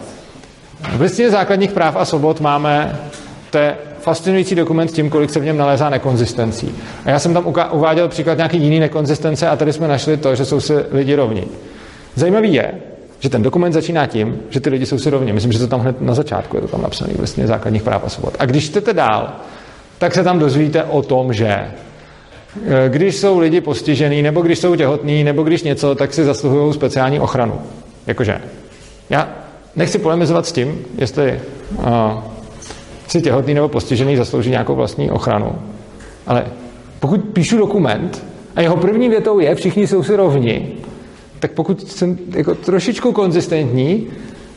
[0.97, 2.99] V listině základních práv a svobod máme,
[3.51, 6.75] to je fascinující dokument tím, kolik se v něm nalézá nekonzistencí.
[7.05, 10.45] A já jsem tam uváděl příklad nějaký jiný nekonzistence a tady jsme našli to, že
[10.45, 11.45] jsou si lidi rovní.
[12.15, 12.73] Zajímavý je,
[13.21, 15.33] že ten dokument začíná tím, že ty lidi jsou si rovní.
[15.33, 18.09] Myslím, že to tam hned na začátku je to tam napsané vlastně základních práv a
[18.09, 18.37] svobod.
[18.39, 19.33] A když jdete dál,
[19.99, 21.71] tak se tam dozvíte o tom, že eh,
[22.89, 27.21] když jsou lidi postižený, nebo když jsou těhotní, nebo když něco, tak si zasluhují speciální
[27.21, 27.61] ochranu.
[28.07, 28.41] Jakože
[29.11, 29.29] já
[29.77, 31.41] nechci polemizovat s tím, jestli
[31.79, 31.85] uh,
[33.09, 35.53] si těhotný nebo postižený zaslouží nějakou vlastní ochranu.
[36.27, 36.47] Ale
[37.01, 38.25] pokud píšu dokument
[38.57, 40.73] a jeho první větou je, všichni jsou si rovni,
[41.39, 44.07] tak pokud jsem jako trošičku konzistentní,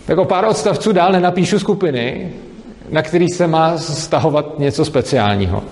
[0.05, 2.33] tak o pár odstavců dál nenapíšu skupiny,
[2.89, 5.63] na který se má stahovat něco speciálního.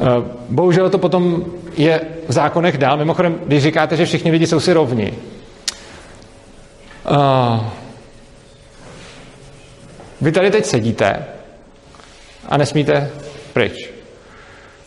[0.00, 0.04] Eh,
[0.50, 1.44] bohužel to potom
[1.76, 2.96] je v zákonech dál.
[2.96, 5.14] Mimochodem, když říkáte, že všichni lidi jsou si rovni,
[7.10, 7.60] uh,
[10.20, 11.24] vy tady teď sedíte
[12.48, 13.10] a nesmíte
[13.52, 13.90] pryč.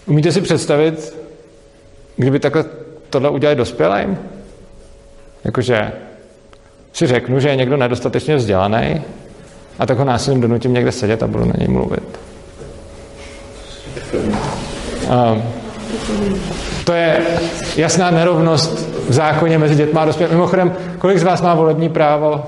[0.06, 1.18] Umíte si představit,
[2.16, 2.66] kdyby takhle
[3.10, 4.18] tohle udělali dospělým?
[5.44, 5.92] Jakože
[6.94, 9.02] si řeknu, že je někdo nedostatečně vzdělaný
[9.80, 12.20] a tak ho násilím donutím někde sedět a budu na něj mluvit.
[15.34, 15.44] Um,
[16.84, 17.26] to je
[17.78, 20.36] jasná nerovnost v zákoně mezi dětmi a dospělými.
[20.36, 22.46] Mimochodem, kolik z vás má volební právo?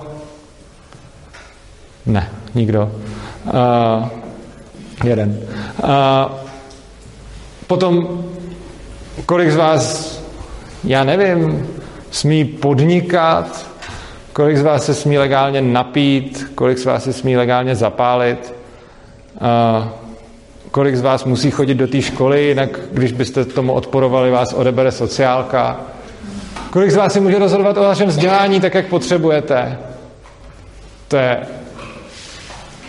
[2.05, 2.91] Ne, nikdo.
[3.45, 4.18] Uh,
[5.03, 5.39] Jeden.
[5.83, 6.29] A
[7.67, 8.23] potom,
[9.25, 10.15] kolik z vás,
[10.83, 11.67] já nevím,
[12.11, 13.67] smí podnikat,
[14.33, 18.53] kolik z vás se smí legálně napít, kolik z vás se smí legálně zapálit.
[19.41, 19.89] A
[20.71, 24.91] kolik z vás musí chodit do té školy, jinak když byste tomu odporovali, vás odebere
[24.91, 25.79] sociálka.
[26.69, 29.77] Kolik z vás si může rozhodovat o vašem vzdělání tak, jak potřebujete?
[31.07, 31.39] To je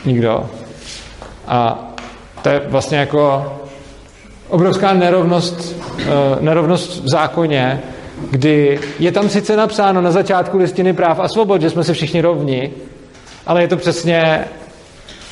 [0.05, 0.51] nikdo.
[1.46, 1.89] A
[2.42, 3.53] to je vlastně jako
[4.48, 6.05] obrovská nerovnost, uh,
[6.40, 7.83] nerovnost v zákoně,
[8.31, 12.20] kdy je tam sice napsáno na začátku listiny práv a svobod, že jsme si všichni
[12.20, 12.70] rovni,
[13.46, 14.44] ale je to přesně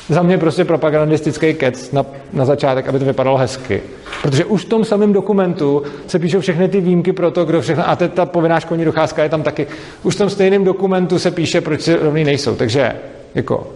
[0.09, 3.81] za mě prostě propagandistický kec na, na začátek, aby to vypadalo hezky.
[4.21, 7.89] Protože už v tom samém dokumentu se píšou všechny ty výjimky pro to, kdo všechno,
[7.89, 9.67] a teď ta povinná školní docházka je tam taky,
[10.03, 12.55] už v tom stejném dokumentu se píše, proč si rovní nejsou.
[12.55, 12.95] Takže
[13.35, 13.67] jako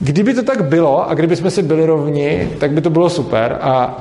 [0.00, 3.58] Kdyby to tak bylo a kdyby jsme si byli rovni, tak by to bylo super
[3.60, 3.98] a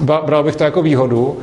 [0.00, 1.38] bral bych to jako výhodu,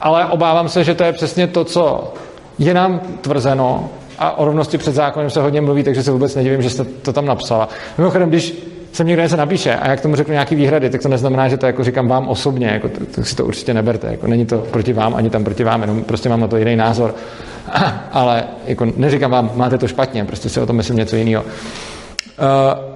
[0.00, 2.14] ale obávám se, že to je přesně to, co
[2.58, 6.62] je nám tvrzeno a o rovnosti před zákonem se hodně mluví, takže se vůbec nedivím,
[6.62, 7.68] že jste to tam napsala.
[7.98, 8.54] Mimochodem, když
[8.92, 11.66] se někdo něco napíše a jak tomu řeknu nějaký výhrady, tak to neznamená, že to
[11.66, 15.14] jako říkám vám osobně, jako to si to určitě neberte, jako není to proti vám,
[15.14, 17.14] ani tam proti vám, jenom prostě mám na to jiný názor.
[18.12, 21.42] Ale jako neříkám vám, máte to špatně, prostě si o tom myslím něco jiného.
[21.42, 22.89] Uh,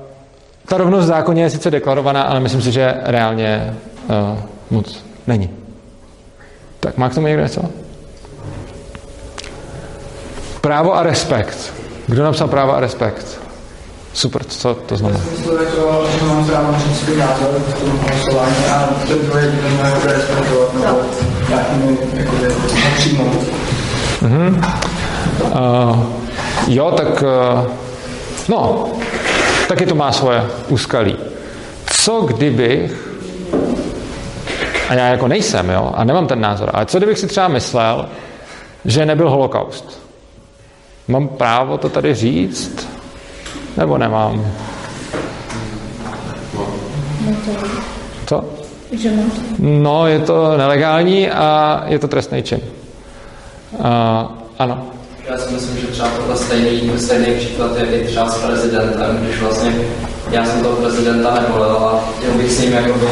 [0.68, 3.76] ta rovnost v zákoně je sice deklarovaná, ale myslím si, že reálně
[4.08, 4.38] uh,
[4.70, 5.50] moc není.
[6.80, 7.62] Tak má k tomu někdo něco?
[10.60, 11.72] Právo a respekt.
[12.06, 13.40] Kdo napsal právo a respekt?
[14.12, 15.20] Super, co to znamená?
[15.30, 19.92] Myslím, jako, že mám právo říct svůj názor v tom hlasování a druhý by měl
[20.04, 21.00] respektovat nebo
[21.48, 22.48] nějakými jakoby
[22.84, 23.44] nepřijmout.
[24.22, 24.72] Mm-hmm.
[25.42, 25.98] Uh,
[26.66, 27.66] jo, tak uh,
[28.48, 28.86] no,
[29.68, 31.16] taky to má svoje úskalí.
[31.86, 33.08] Co kdybych,
[34.88, 38.08] a já jako nejsem, jo, a nemám ten názor, ale co kdybych si třeba myslel,
[38.84, 40.02] že nebyl holokaust?
[41.08, 42.88] Mám právo to tady říct?
[43.76, 44.46] Nebo nemám?
[48.26, 48.44] Co?
[49.58, 52.60] No, je to nelegální a je to trestný čin.
[53.72, 53.86] Uh,
[54.58, 54.93] ano.
[55.30, 59.40] Já si myslím, že třeba tohle stejný, stejný příklad je i třeba s prezidentem, když
[59.40, 59.72] vlastně
[60.30, 63.06] já jsem toho prezidenta nevolil a chtěl bych s ním jakoby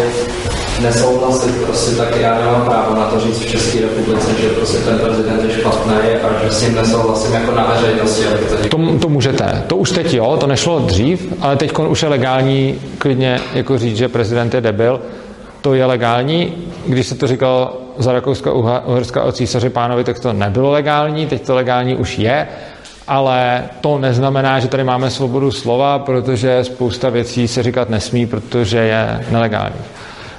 [0.83, 4.99] nesouhlasit, prostě tak já nemám právo na to říct v České republice, že prostě ten
[4.99, 8.25] prezident je špatný a že s ním nesouhlasím jako na veřejnosti.
[8.69, 9.63] To, to, můžete.
[9.67, 13.97] To už teď jo, to nešlo dřív, ale teď už je legální klidně jako říct,
[13.97, 15.01] že prezident je debil.
[15.61, 16.55] To je legální.
[16.87, 21.55] Když se to říkal za Rakouska-Uherska o císaři pánovi, tak to nebylo legální, teď to
[21.55, 22.49] legální už je,
[23.09, 28.79] ale to neznamená, že tady máme svobodu slova, protože spousta věcí se říkat nesmí, protože
[28.79, 29.77] je nelegální.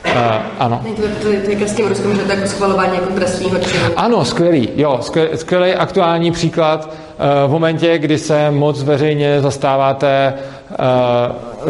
[0.06, 0.22] Uh,
[0.60, 0.82] ano.
[0.96, 3.84] To, to, to je s tím Ruskem, že to jako schvalování jako trestního činu.
[3.96, 6.86] Ano, skvělý, jo, skvělý, skvělý aktuální příklad.
[6.86, 10.34] Uh, v momentě, kdy se moc veřejně zastáváte
[10.70, 10.76] uh,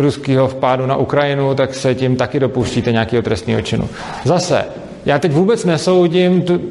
[0.01, 3.89] ruského vpádu na Ukrajinu, tak se tím taky dopouštíte nějakého trestního činu.
[4.23, 4.65] Zase,
[5.05, 6.61] já teď vůbec nesoudím tu, uh,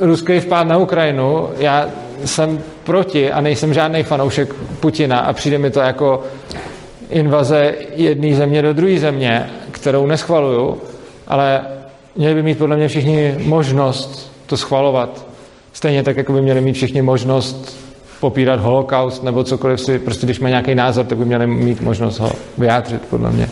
[0.00, 1.88] ruský vpád na Ukrajinu, já
[2.24, 6.22] jsem proti a nejsem žádný fanoušek Putina a přijde mi to jako
[7.10, 10.78] invaze jedné země do druhé země, kterou neschvaluju,
[11.26, 11.60] ale
[12.16, 15.26] měli by mít podle mě všichni možnost to schvalovat.
[15.72, 17.76] Stejně tak, jako by měli mít všichni možnost
[18.20, 22.18] popírat holokaust nebo cokoliv si, prostě když má nějaký názor, tak by měli mít možnost
[22.18, 23.48] ho vyjádřit, podle mě.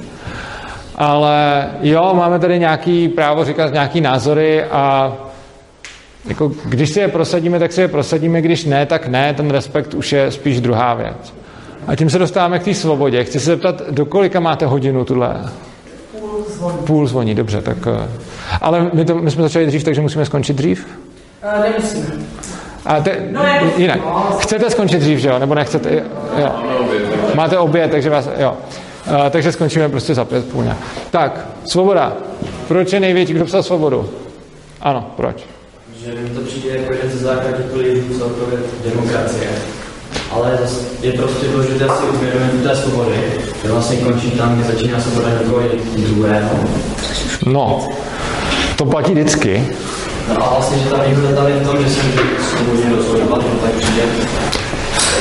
[1.02, 5.12] Ale jo, máme tady nějaký právo říkat nějaký názory a
[6.28, 9.94] jako, když si je prosadíme, tak si je prosadíme, když ne, tak ne, ten respekt
[9.94, 11.34] už je spíš druhá věc.
[11.86, 13.24] A tím se dostáváme k té svobodě.
[13.24, 15.36] Chci se zeptat, do kolika máte hodinu tuhle?
[16.20, 16.78] Půl zvoní.
[16.78, 17.78] Půl zvoní, dobře, tak...
[17.86, 18.08] Eh,
[18.60, 20.86] ale my, to, my jsme začali dřív, takže musíme skončit dřív?
[21.56, 22.06] Uh, nemusíme.
[22.86, 23.40] A te, no,
[23.76, 24.00] jinak.
[24.38, 25.38] Chcete skončit dřív, že jo?
[25.38, 26.02] Nebo nechcete?
[26.38, 26.50] Jo.
[27.34, 28.28] Máte oběd, takže vás...
[28.38, 28.56] Jo.
[29.10, 30.64] Uh, takže skončíme prostě za pět půl
[31.10, 32.16] Tak, svoboda.
[32.68, 34.10] Proč je největší, kdo psal svobodu?
[34.80, 35.36] Ano, proč?
[36.04, 39.50] Že mi to přijde jako jeden ze základních pilířů celkově demokracie
[40.32, 40.58] ale
[41.02, 43.16] je prostě důležité si uvědomit té svobody,
[43.62, 45.62] že vlastně končí tam, kde začíná svoboda někoho
[45.96, 46.50] druhého.
[47.46, 47.88] No,
[48.76, 49.64] to platí vždycky.
[50.28, 52.00] No a vlastně, že ta výhoda tam je v tom, že si
[52.70, 54.02] může rozhodovat, že tak přijde.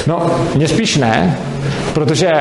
[0.08, 1.38] No, mně spíš ne,
[1.94, 2.32] protože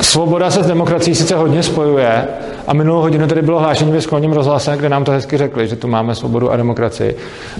[0.00, 2.28] svoboda se s demokracií sice hodně spojuje
[2.66, 5.76] a minulou hodinu tady bylo hlášení ve školním rozhlase, kde nám to hezky řekli, že
[5.76, 7.16] tu máme svobodu a demokracii.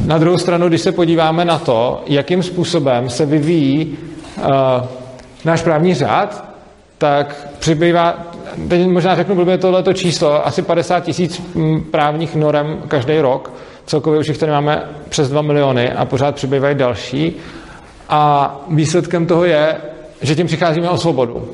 [0.07, 3.99] Na druhou stranu, když se podíváme na to, jakým způsobem se vyvíjí
[4.39, 4.45] uh,
[5.45, 6.45] náš právní řád,
[6.99, 8.15] tak přibývá,
[8.69, 13.53] teď možná řeknu blbě tohleto číslo, asi 50 tisíc mm, právních norem každý rok,
[13.87, 17.37] celkově už jich tady máme přes 2 miliony a pořád přibývají další.
[18.09, 19.77] A výsledkem toho je,
[20.23, 21.49] že tím přicházíme o svobodu.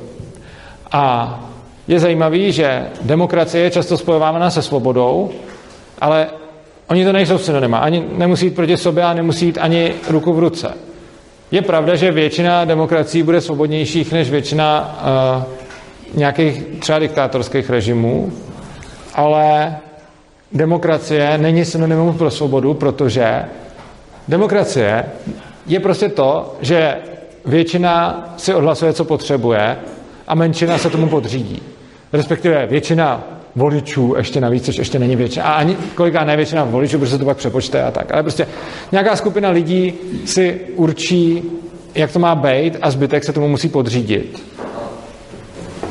[0.93, 1.41] A
[1.89, 5.31] je zajímavý, že demokracie je často spojována se svobodou,
[6.01, 6.27] ale
[6.89, 7.79] oni to nejsou synonyma.
[7.79, 10.75] Ani nemusí jít proti sobě a nemusí jít ani ruku v ruce.
[11.51, 14.99] Je pravda, že většina demokracií bude svobodnějších než většina
[15.37, 18.33] uh, nějakých třeba diktátorských režimů,
[19.15, 19.77] ale
[20.53, 23.45] demokracie není synonymum pro svobodu, protože
[24.29, 25.05] demokracie
[25.67, 26.97] je prostě to, že
[27.45, 29.77] většina si odhlasuje, co potřebuje
[30.29, 31.63] a menšina se tomu podřídí.
[32.13, 33.25] Respektive většina
[33.57, 35.45] voličů ještě navíc, což ještě není většina.
[35.45, 38.13] A ani koliká ne většina voličů, protože se to pak přepočte a tak.
[38.13, 38.49] Ale prostě
[38.93, 41.43] nějaká skupina lidí si určí,
[41.95, 44.43] jak to má být a zbytek se tomu musí podřídit.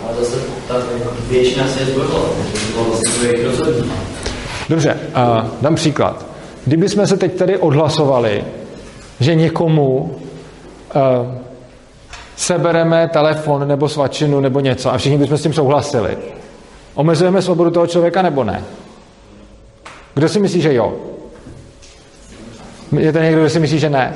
[0.07, 0.75] Ale zase ta
[1.29, 3.83] většina se je zvolila, takže to bylo vlastně.
[4.69, 6.25] Dobře, uh, dám příklad.
[6.65, 8.43] Kdyby jsme se teď tady odhlasovali,
[9.19, 10.15] že někomu
[10.95, 11.01] uh,
[12.41, 16.17] sebereme telefon nebo svačinu nebo něco a všichni bychom s tím souhlasili,
[16.95, 18.63] omezujeme svobodu toho člověka nebo ne?
[20.13, 20.93] Kdo si myslí, že jo?
[22.99, 24.13] Je to někdo, kdo si myslí, že ne?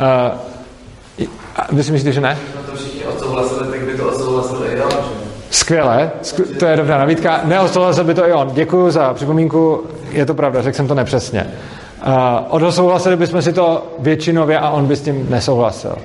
[0.00, 1.26] Uh,
[1.72, 2.38] vy si myslíte, že ne?
[2.56, 5.28] No to všichni odsouhlasili, tak by to odsouhlasili i on, že?
[5.50, 6.10] Skvěle,
[6.58, 7.40] to je dobrá nabídka.
[7.44, 8.50] Neodsouhlasil by to i on.
[8.54, 11.50] Děkuji za připomínku, je to pravda, řekl jsem to nepřesně.
[12.06, 12.12] Uh,
[12.48, 15.96] odhlasouhlasili bychom si to většinově a on by s tím nesouhlasil.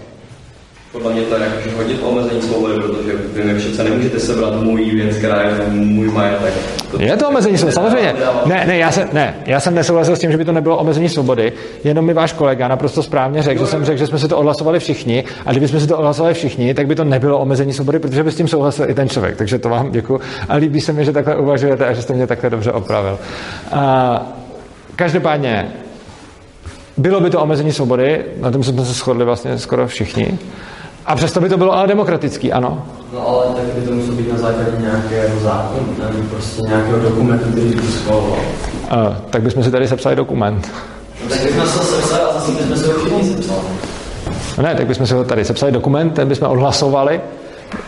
[0.94, 4.96] Podle mě to je jako hodně omezení svobody, protože vy mi přece nemůžete sebrat můj
[4.96, 6.54] věc, která je můj majetek.
[6.92, 8.14] To Je to omezení svobody, samozřejmě.
[8.46, 11.10] Ne, ne, já jsem, ne, já jsem nesouhlasil s tím, že by to nebylo omezení
[11.10, 11.54] svobody,
[11.84, 14.80] jenom mi váš kolega naprosto správně řekl, že jsem řekl, že jsme si to odhlasovali
[14.80, 18.32] všichni a kdybychom si to odhlasovali všichni, tak by to nebylo omezení svobody, protože by
[18.32, 19.36] s tím souhlasil i ten člověk.
[19.38, 20.20] Takže to vám děkuji.
[20.50, 23.20] A líbí se mi, že takhle uvažujete a že jste mě takhle dobře opravil.
[23.72, 24.22] A,
[24.96, 25.68] každopádně,
[26.98, 30.38] bylo by to omezení svobody, na tom jsme se shodli vlastně skoro všichni.
[31.06, 32.86] A přesto by to bylo ale demokratický, ano.
[33.14, 37.52] No ale tak by to muselo být na základě nějakého zákonu, nebo prostě nějakého dokumentu,
[37.52, 38.40] který by to schvaloval.
[38.92, 40.72] Uh, tak bychom si tady sepsali dokument.
[41.24, 43.60] No, tak bychom se sepsali a zase bychom se ho všichni sepsali.
[44.62, 47.22] Ne, tak bychom si ho tady sepsali dokument, ten bychom odhlasovali.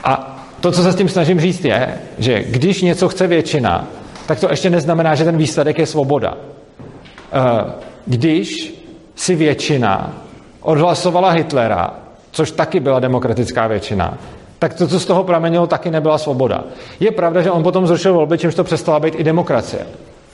[0.03, 3.87] A to, co se s tím snažím říct, je, že když něco chce většina,
[4.25, 6.33] tak to ještě neznamená, že ten výsledek je svoboda.
[6.33, 7.71] Uh,
[8.05, 8.75] když
[9.15, 10.13] si většina
[10.61, 11.93] odhlasovala Hitlera,
[12.35, 14.17] což taky byla demokratická většina,
[14.59, 16.63] tak to, co z toho pramenilo, taky nebyla svoboda.
[16.99, 19.87] Je pravda, že on potom zrušil volby, čímž to přestala být i demokracie.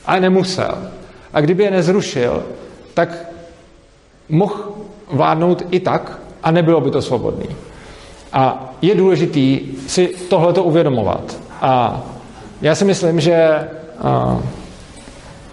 [0.05, 0.77] Ale nemusel.
[1.33, 2.43] A kdyby je nezrušil,
[2.93, 3.29] tak
[4.29, 4.55] mohl
[5.11, 7.45] vládnout i tak a nebylo by to svobodný.
[8.33, 11.37] A je důležitý si tohleto uvědomovat.
[11.61, 12.01] A
[12.61, 13.67] já si myslím, že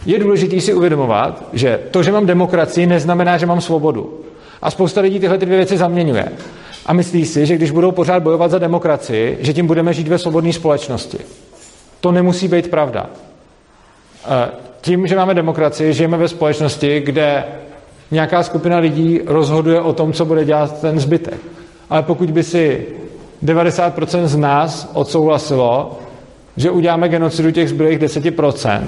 [0.07, 4.28] je důležitý si uvědomovat, že to, že mám demokracii, neznamená, že mám svobodu.
[4.63, 6.29] A spousta lidí tyhle ty dvě věci zaměňuje.
[6.87, 10.19] A myslí si, že když budou pořád bojovat za demokracii, že tím budeme žít ve
[10.19, 11.19] svobodné společnosti.
[12.01, 13.11] To nemusí být pravda.
[14.81, 17.45] Tím, že máme demokracii, žijeme ve společnosti, kde
[18.11, 21.41] nějaká skupina lidí rozhoduje o tom, co bude dělat ten zbytek.
[21.91, 22.87] Ale pokud by si
[23.45, 25.99] 90% z nás odsouhlasilo,
[26.57, 28.83] že uděláme genocidu těch zbylých 10%,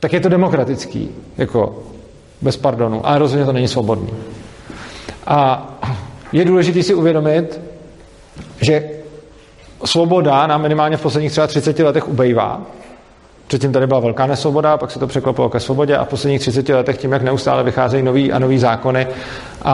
[0.00, 1.82] tak je to demokratický, jako
[2.42, 4.10] bez pardonu, ale rozhodně to není svobodný.
[5.26, 5.66] A
[6.32, 7.60] je důležité si uvědomit,
[8.60, 8.90] že
[9.84, 12.60] svoboda nám minimálně v posledních třeba 30 letech ubejvá.
[13.46, 16.68] Předtím tady byla velká nesvoboda, pak se to překlopilo ke svobodě a v posledních 30
[16.68, 19.06] letech tím, jak neustále vycházejí nový a nový zákony
[19.62, 19.72] a,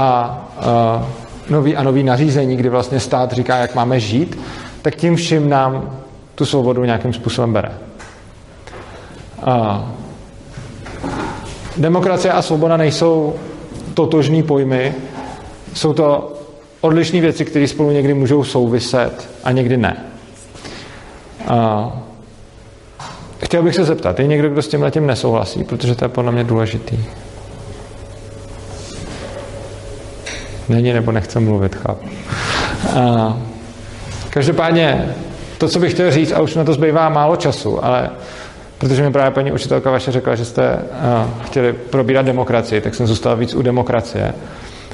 [0.61, 1.09] a
[1.51, 4.39] nový a nový nařízení, kdy vlastně stát říká, jak máme žít,
[4.83, 5.99] tak tím vším nám
[6.35, 7.73] tu svobodu nějakým způsobem bere.
[9.43, 9.85] A
[11.77, 13.35] demokracie a svoboda nejsou
[13.95, 14.95] totožný pojmy,
[15.75, 16.33] jsou to
[16.81, 19.97] odlišné věci, které spolu někdy můžou souviset a někdy ne.
[21.49, 21.93] A
[23.45, 26.33] chtěl bych se zeptat, je někdo, kdo s tím tím nesouhlasí, protože to je podle
[26.33, 26.99] mě důležitý.
[30.69, 32.09] Není nebo nechce mluvit, chápu.
[32.95, 33.37] A
[34.31, 35.15] každopádně
[35.59, 38.11] to, co bych chtěl říct, a už na to zbývá málo času, ale
[38.79, 40.79] protože mi právě paní učitelka vaše řekla, že jste
[41.45, 44.35] chtěli probírat demokracii, tak jsem zůstal víc u demokracie.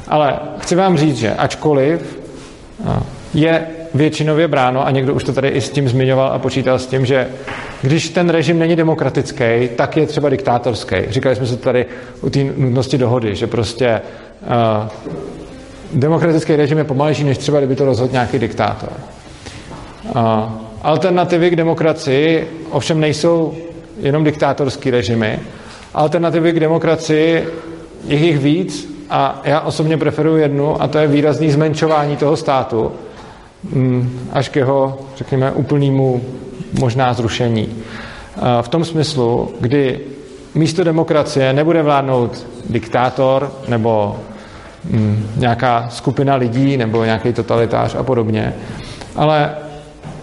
[0.09, 2.19] Ale chci vám říct, že ačkoliv
[3.35, 6.87] je většinově bráno, a někdo už to tady i s tím zmiňoval a počítal s
[6.87, 7.29] tím, že
[7.83, 10.97] když ten režim není demokratický, tak je třeba diktátorský.
[11.09, 11.87] Říkali jsme se tady
[12.21, 14.01] u té nutnosti dohody, že prostě
[14.43, 14.89] uh,
[15.95, 18.91] demokratický režim je pomalejší, než třeba kdyby to rozhodl nějaký diktátor.
[20.17, 20.23] Uh,
[20.83, 23.55] alternativy k demokracii ovšem nejsou
[24.01, 25.39] jenom diktátorský režimy.
[25.95, 27.49] Alternativy k demokracii
[28.07, 32.93] je jich víc a já osobně preferuji jednu, a to je výrazný zmenšování toho státu
[33.73, 36.23] mm, až k jeho, řekněme, úplnému
[36.81, 37.69] možná zrušení.
[38.61, 40.01] V tom smyslu, kdy
[40.55, 44.17] místo demokracie nebude vládnout diktátor nebo
[44.91, 48.55] mm, nějaká skupina lidí nebo nějaký totalitář a podobně,
[49.17, 49.55] ale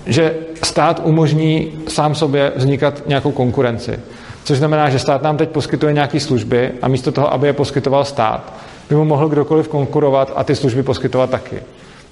[0.05, 3.99] že stát umožní sám sobě vznikat nějakou konkurenci.
[4.43, 8.05] Což znamená, že stát nám teď poskytuje nějaké služby a místo toho, aby je poskytoval
[8.05, 8.53] stát,
[8.89, 11.61] by mu mohl kdokoliv konkurovat a ty služby poskytovat taky.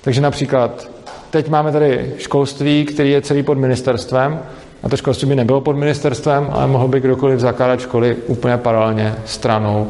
[0.01, 0.87] Takže například
[1.29, 4.39] teď máme tady školství, který je celý pod ministerstvem
[4.83, 9.15] a to školství by nebylo pod ministerstvem, ale mohl by kdokoliv zakládat školy úplně paralelně
[9.25, 9.87] stranou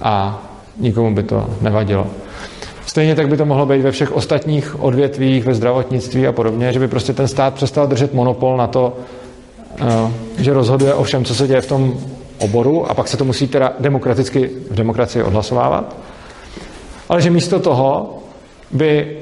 [0.00, 0.42] a
[0.78, 2.06] nikomu by to nevadilo.
[2.86, 6.78] Stejně tak by to mohlo být ve všech ostatních odvětvích, ve zdravotnictví a podobně, že
[6.78, 8.96] by prostě ten stát přestal držet monopol na to,
[9.80, 9.84] eh,
[10.38, 11.94] že rozhoduje o všem, co se děje v tom
[12.38, 15.96] oboru a pak se to musí teda demokraticky v demokracii odhlasovávat.
[17.10, 18.18] Ale že místo toho
[18.70, 19.18] by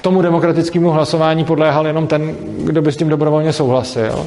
[0.00, 4.26] tomu demokratickému hlasování podléhal jenom ten, kdo by s tím dobrovolně souhlasil,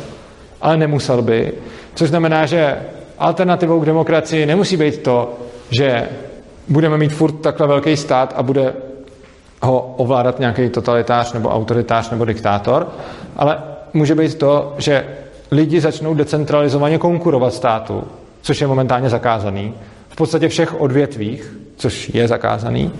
[0.61, 1.51] ale nemusel by.
[1.95, 2.77] Což znamená, že
[3.19, 5.33] alternativou k demokracii nemusí být to,
[5.71, 6.09] že
[6.67, 8.73] budeme mít furt takhle velký stát a bude
[9.61, 12.87] ho ovládat nějaký totalitář nebo autoritář nebo diktátor,
[13.37, 13.57] ale
[13.93, 15.07] může být to, že
[15.51, 18.03] lidi začnou decentralizovaně konkurovat státu,
[18.41, 19.73] což je momentálně zakázaný,
[20.09, 22.91] v podstatě všech odvětvích, což je zakázaný,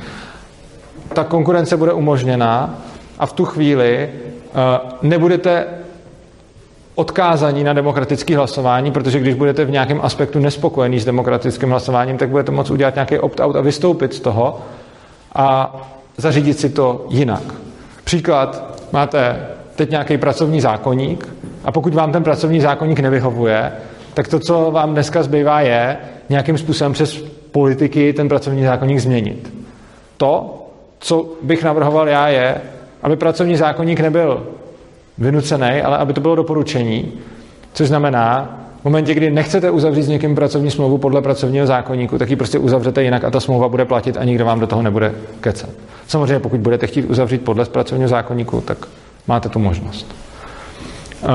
[1.14, 2.76] ta konkurence bude umožněná
[3.20, 5.66] a v tu chvíli uh, nebudete
[6.96, 12.30] odkázaní na demokratické hlasování, protože když budete v nějakém aspektu nespokojený s demokratickým hlasováním, tak
[12.30, 14.60] budete moct udělat nějaký opt-out a vystoupit z toho
[15.36, 15.76] a
[16.18, 17.44] zařídit si to jinak.
[18.04, 21.28] Příklad, máte teď nějaký pracovní zákonník
[21.64, 23.72] a pokud vám ten pracovní zákonník nevyhovuje,
[24.14, 25.98] tak to, co vám dneska zbývá, je
[26.30, 29.54] nějakým způsobem přes politiky ten pracovní zákonník změnit.
[30.18, 30.66] To,
[31.00, 32.62] co bych navrhoval já, je,
[33.04, 34.48] aby pracovní zákonník nebyl
[35.18, 37.14] vynucený, ale aby to bylo doporučení,
[37.74, 42.30] což znamená, v momentě, kdy nechcete uzavřít s někým pracovní smlouvu podle pracovního zákonníku, tak
[42.30, 45.16] ji prostě uzavřete jinak a ta smlouva bude platit a nikdo vám do toho nebude
[45.42, 45.70] kecat.
[46.08, 48.78] Samozřejmě, pokud budete chtít uzavřít podle pracovního zákonníku, tak
[49.28, 50.16] máte tu možnost.
[51.24, 51.30] Uh,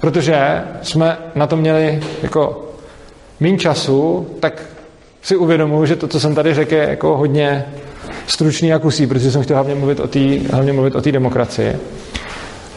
[0.00, 2.64] protože jsme na to měli jako
[3.40, 4.62] méně času, tak
[5.26, 7.64] si uvědomuji, že to, co jsem tady řekl, je jako hodně
[8.26, 10.20] stručný a kusí, protože jsem chtěl hlavně mluvit o té
[10.50, 11.76] hlavně mluvit o té demokracii.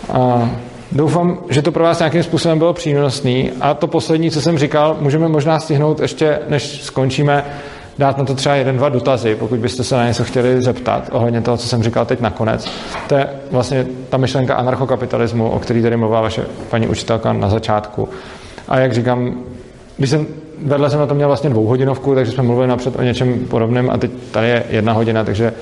[0.09, 0.49] A
[0.91, 3.51] doufám, že to pro vás nějakým způsobem bylo přínosný.
[3.61, 7.45] A to poslední, co jsem říkal, můžeme možná stihnout ještě, než skončíme,
[7.97, 11.41] dát na to třeba jeden, dva dotazy, pokud byste se na něco chtěli zeptat ohledně
[11.41, 12.71] toho, co jsem říkal teď nakonec.
[13.07, 18.09] To je vlastně ta myšlenka anarchokapitalismu, o který tady mluvila vaše paní učitelka na začátku.
[18.67, 19.43] A jak říkám,
[19.97, 20.27] když jsem
[20.65, 23.97] vedle jsem na to měl vlastně dvouhodinovku, takže jsme mluvili napřed o něčem podobném a
[23.97, 25.53] teď tady je jedna hodina, takže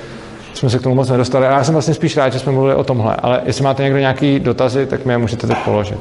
[0.53, 1.47] jsme se k tomu moc nedostali.
[1.47, 3.99] A já jsem vlastně spíš rád, že jsme mluvili o tomhle, ale jestli máte někdo
[3.99, 5.99] nějaký dotazy, tak mi je můžete teď položit.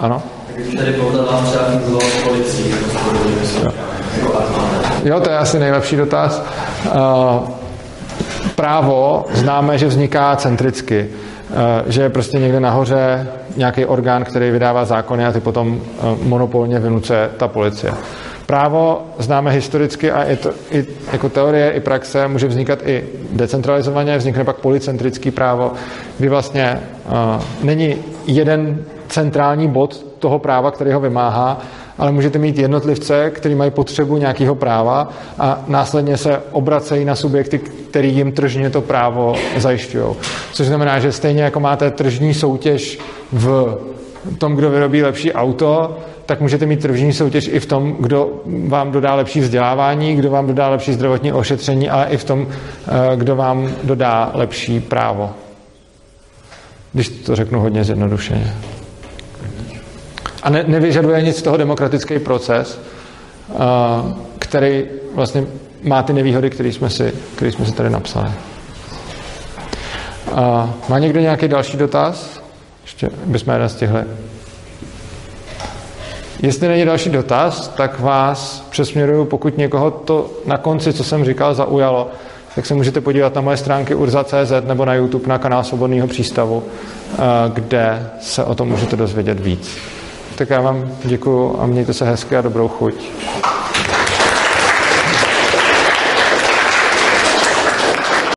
[0.00, 0.22] Ano?
[0.76, 1.64] Tady vám třeba
[2.24, 2.74] policii,
[3.64, 3.72] jo.
[5.04, 6.42] jo, to je asi nejlepší dotaz.
[6.86, 7.48] Uh,
[8.54, 11.08] právo známe, že vzniká centricky.
[11.50, 13.26] Eh, že je prostě někde nahoře
[13.56, 17.92] nějaký orgán, který vydává zákony a ty potom eh, monopolně vynucuje ta policie.
[18.46, 24.18] Právo známe historicky a i, to, i jako teorie, i praxe může vznikat i decentralizovaně,
[24.18, 25.72] vznikne pak policentrický právo,
[26.18, 27.96] kdy vlastně uh, není
[28.26, 28.78] jeden
[29.08, 31.60] centrální bod toho práva, který ho vymáhá,
[31.98, 37.58] ale můžete mít jednotlivce, kteří mají potřebu nějakého práva a následně se obracejí na subjekty,
[37.58, 40.04] který jim tržně to právo zajišťují.
[40.52, 42.98] Což znamená, že stejně jako máte tržní soutěž
[43.32, 43.78] v
[44.38, 48.92] tom, kdo vyrobí lepší auto, tak můžete mít tržní soutěž i v tom, kdo vám
[48.92, 53.36] dodá lepší vzdělávání, kdo vám dodá lepší zdravotní ošetření, ale i v tom, eh, kdo
[53.36, 55.30] vám dodá lepší právo.
[56.92, 58.54] Když to řeknu hodně zjednodušeně.
[60.46, 62.80] A ne, nevyžaduje nic z toho demokratický proces,
[64.38, 64.84] který
[65.14, 65.44] vlastně
[65.82, 68.30] má ty nevýhody, které jsme si, který jsme si tady napsali.
[70.88, 72.40] Má někdo nějaký další dotaz?
[72.82, 74.04] Ještě bychom jeden stihli.
[76.42, 81.54] Jestli není další dotaz, tak vás přesměruju, pokud někoho to na konci, co jsem říkal,
[81.54, 82.10] zaujalo,
[82.54, 86.62] tak se můžete podívat na moje stránky urza.cz nebo na YouTube na kanál Svobodného přístavu,
[87.52, 89.95] kde se o tom můžete dozvědět víc.
[90.36, 92.94] Tak já vám děkuju a mějte se hezky a dobrou chuť.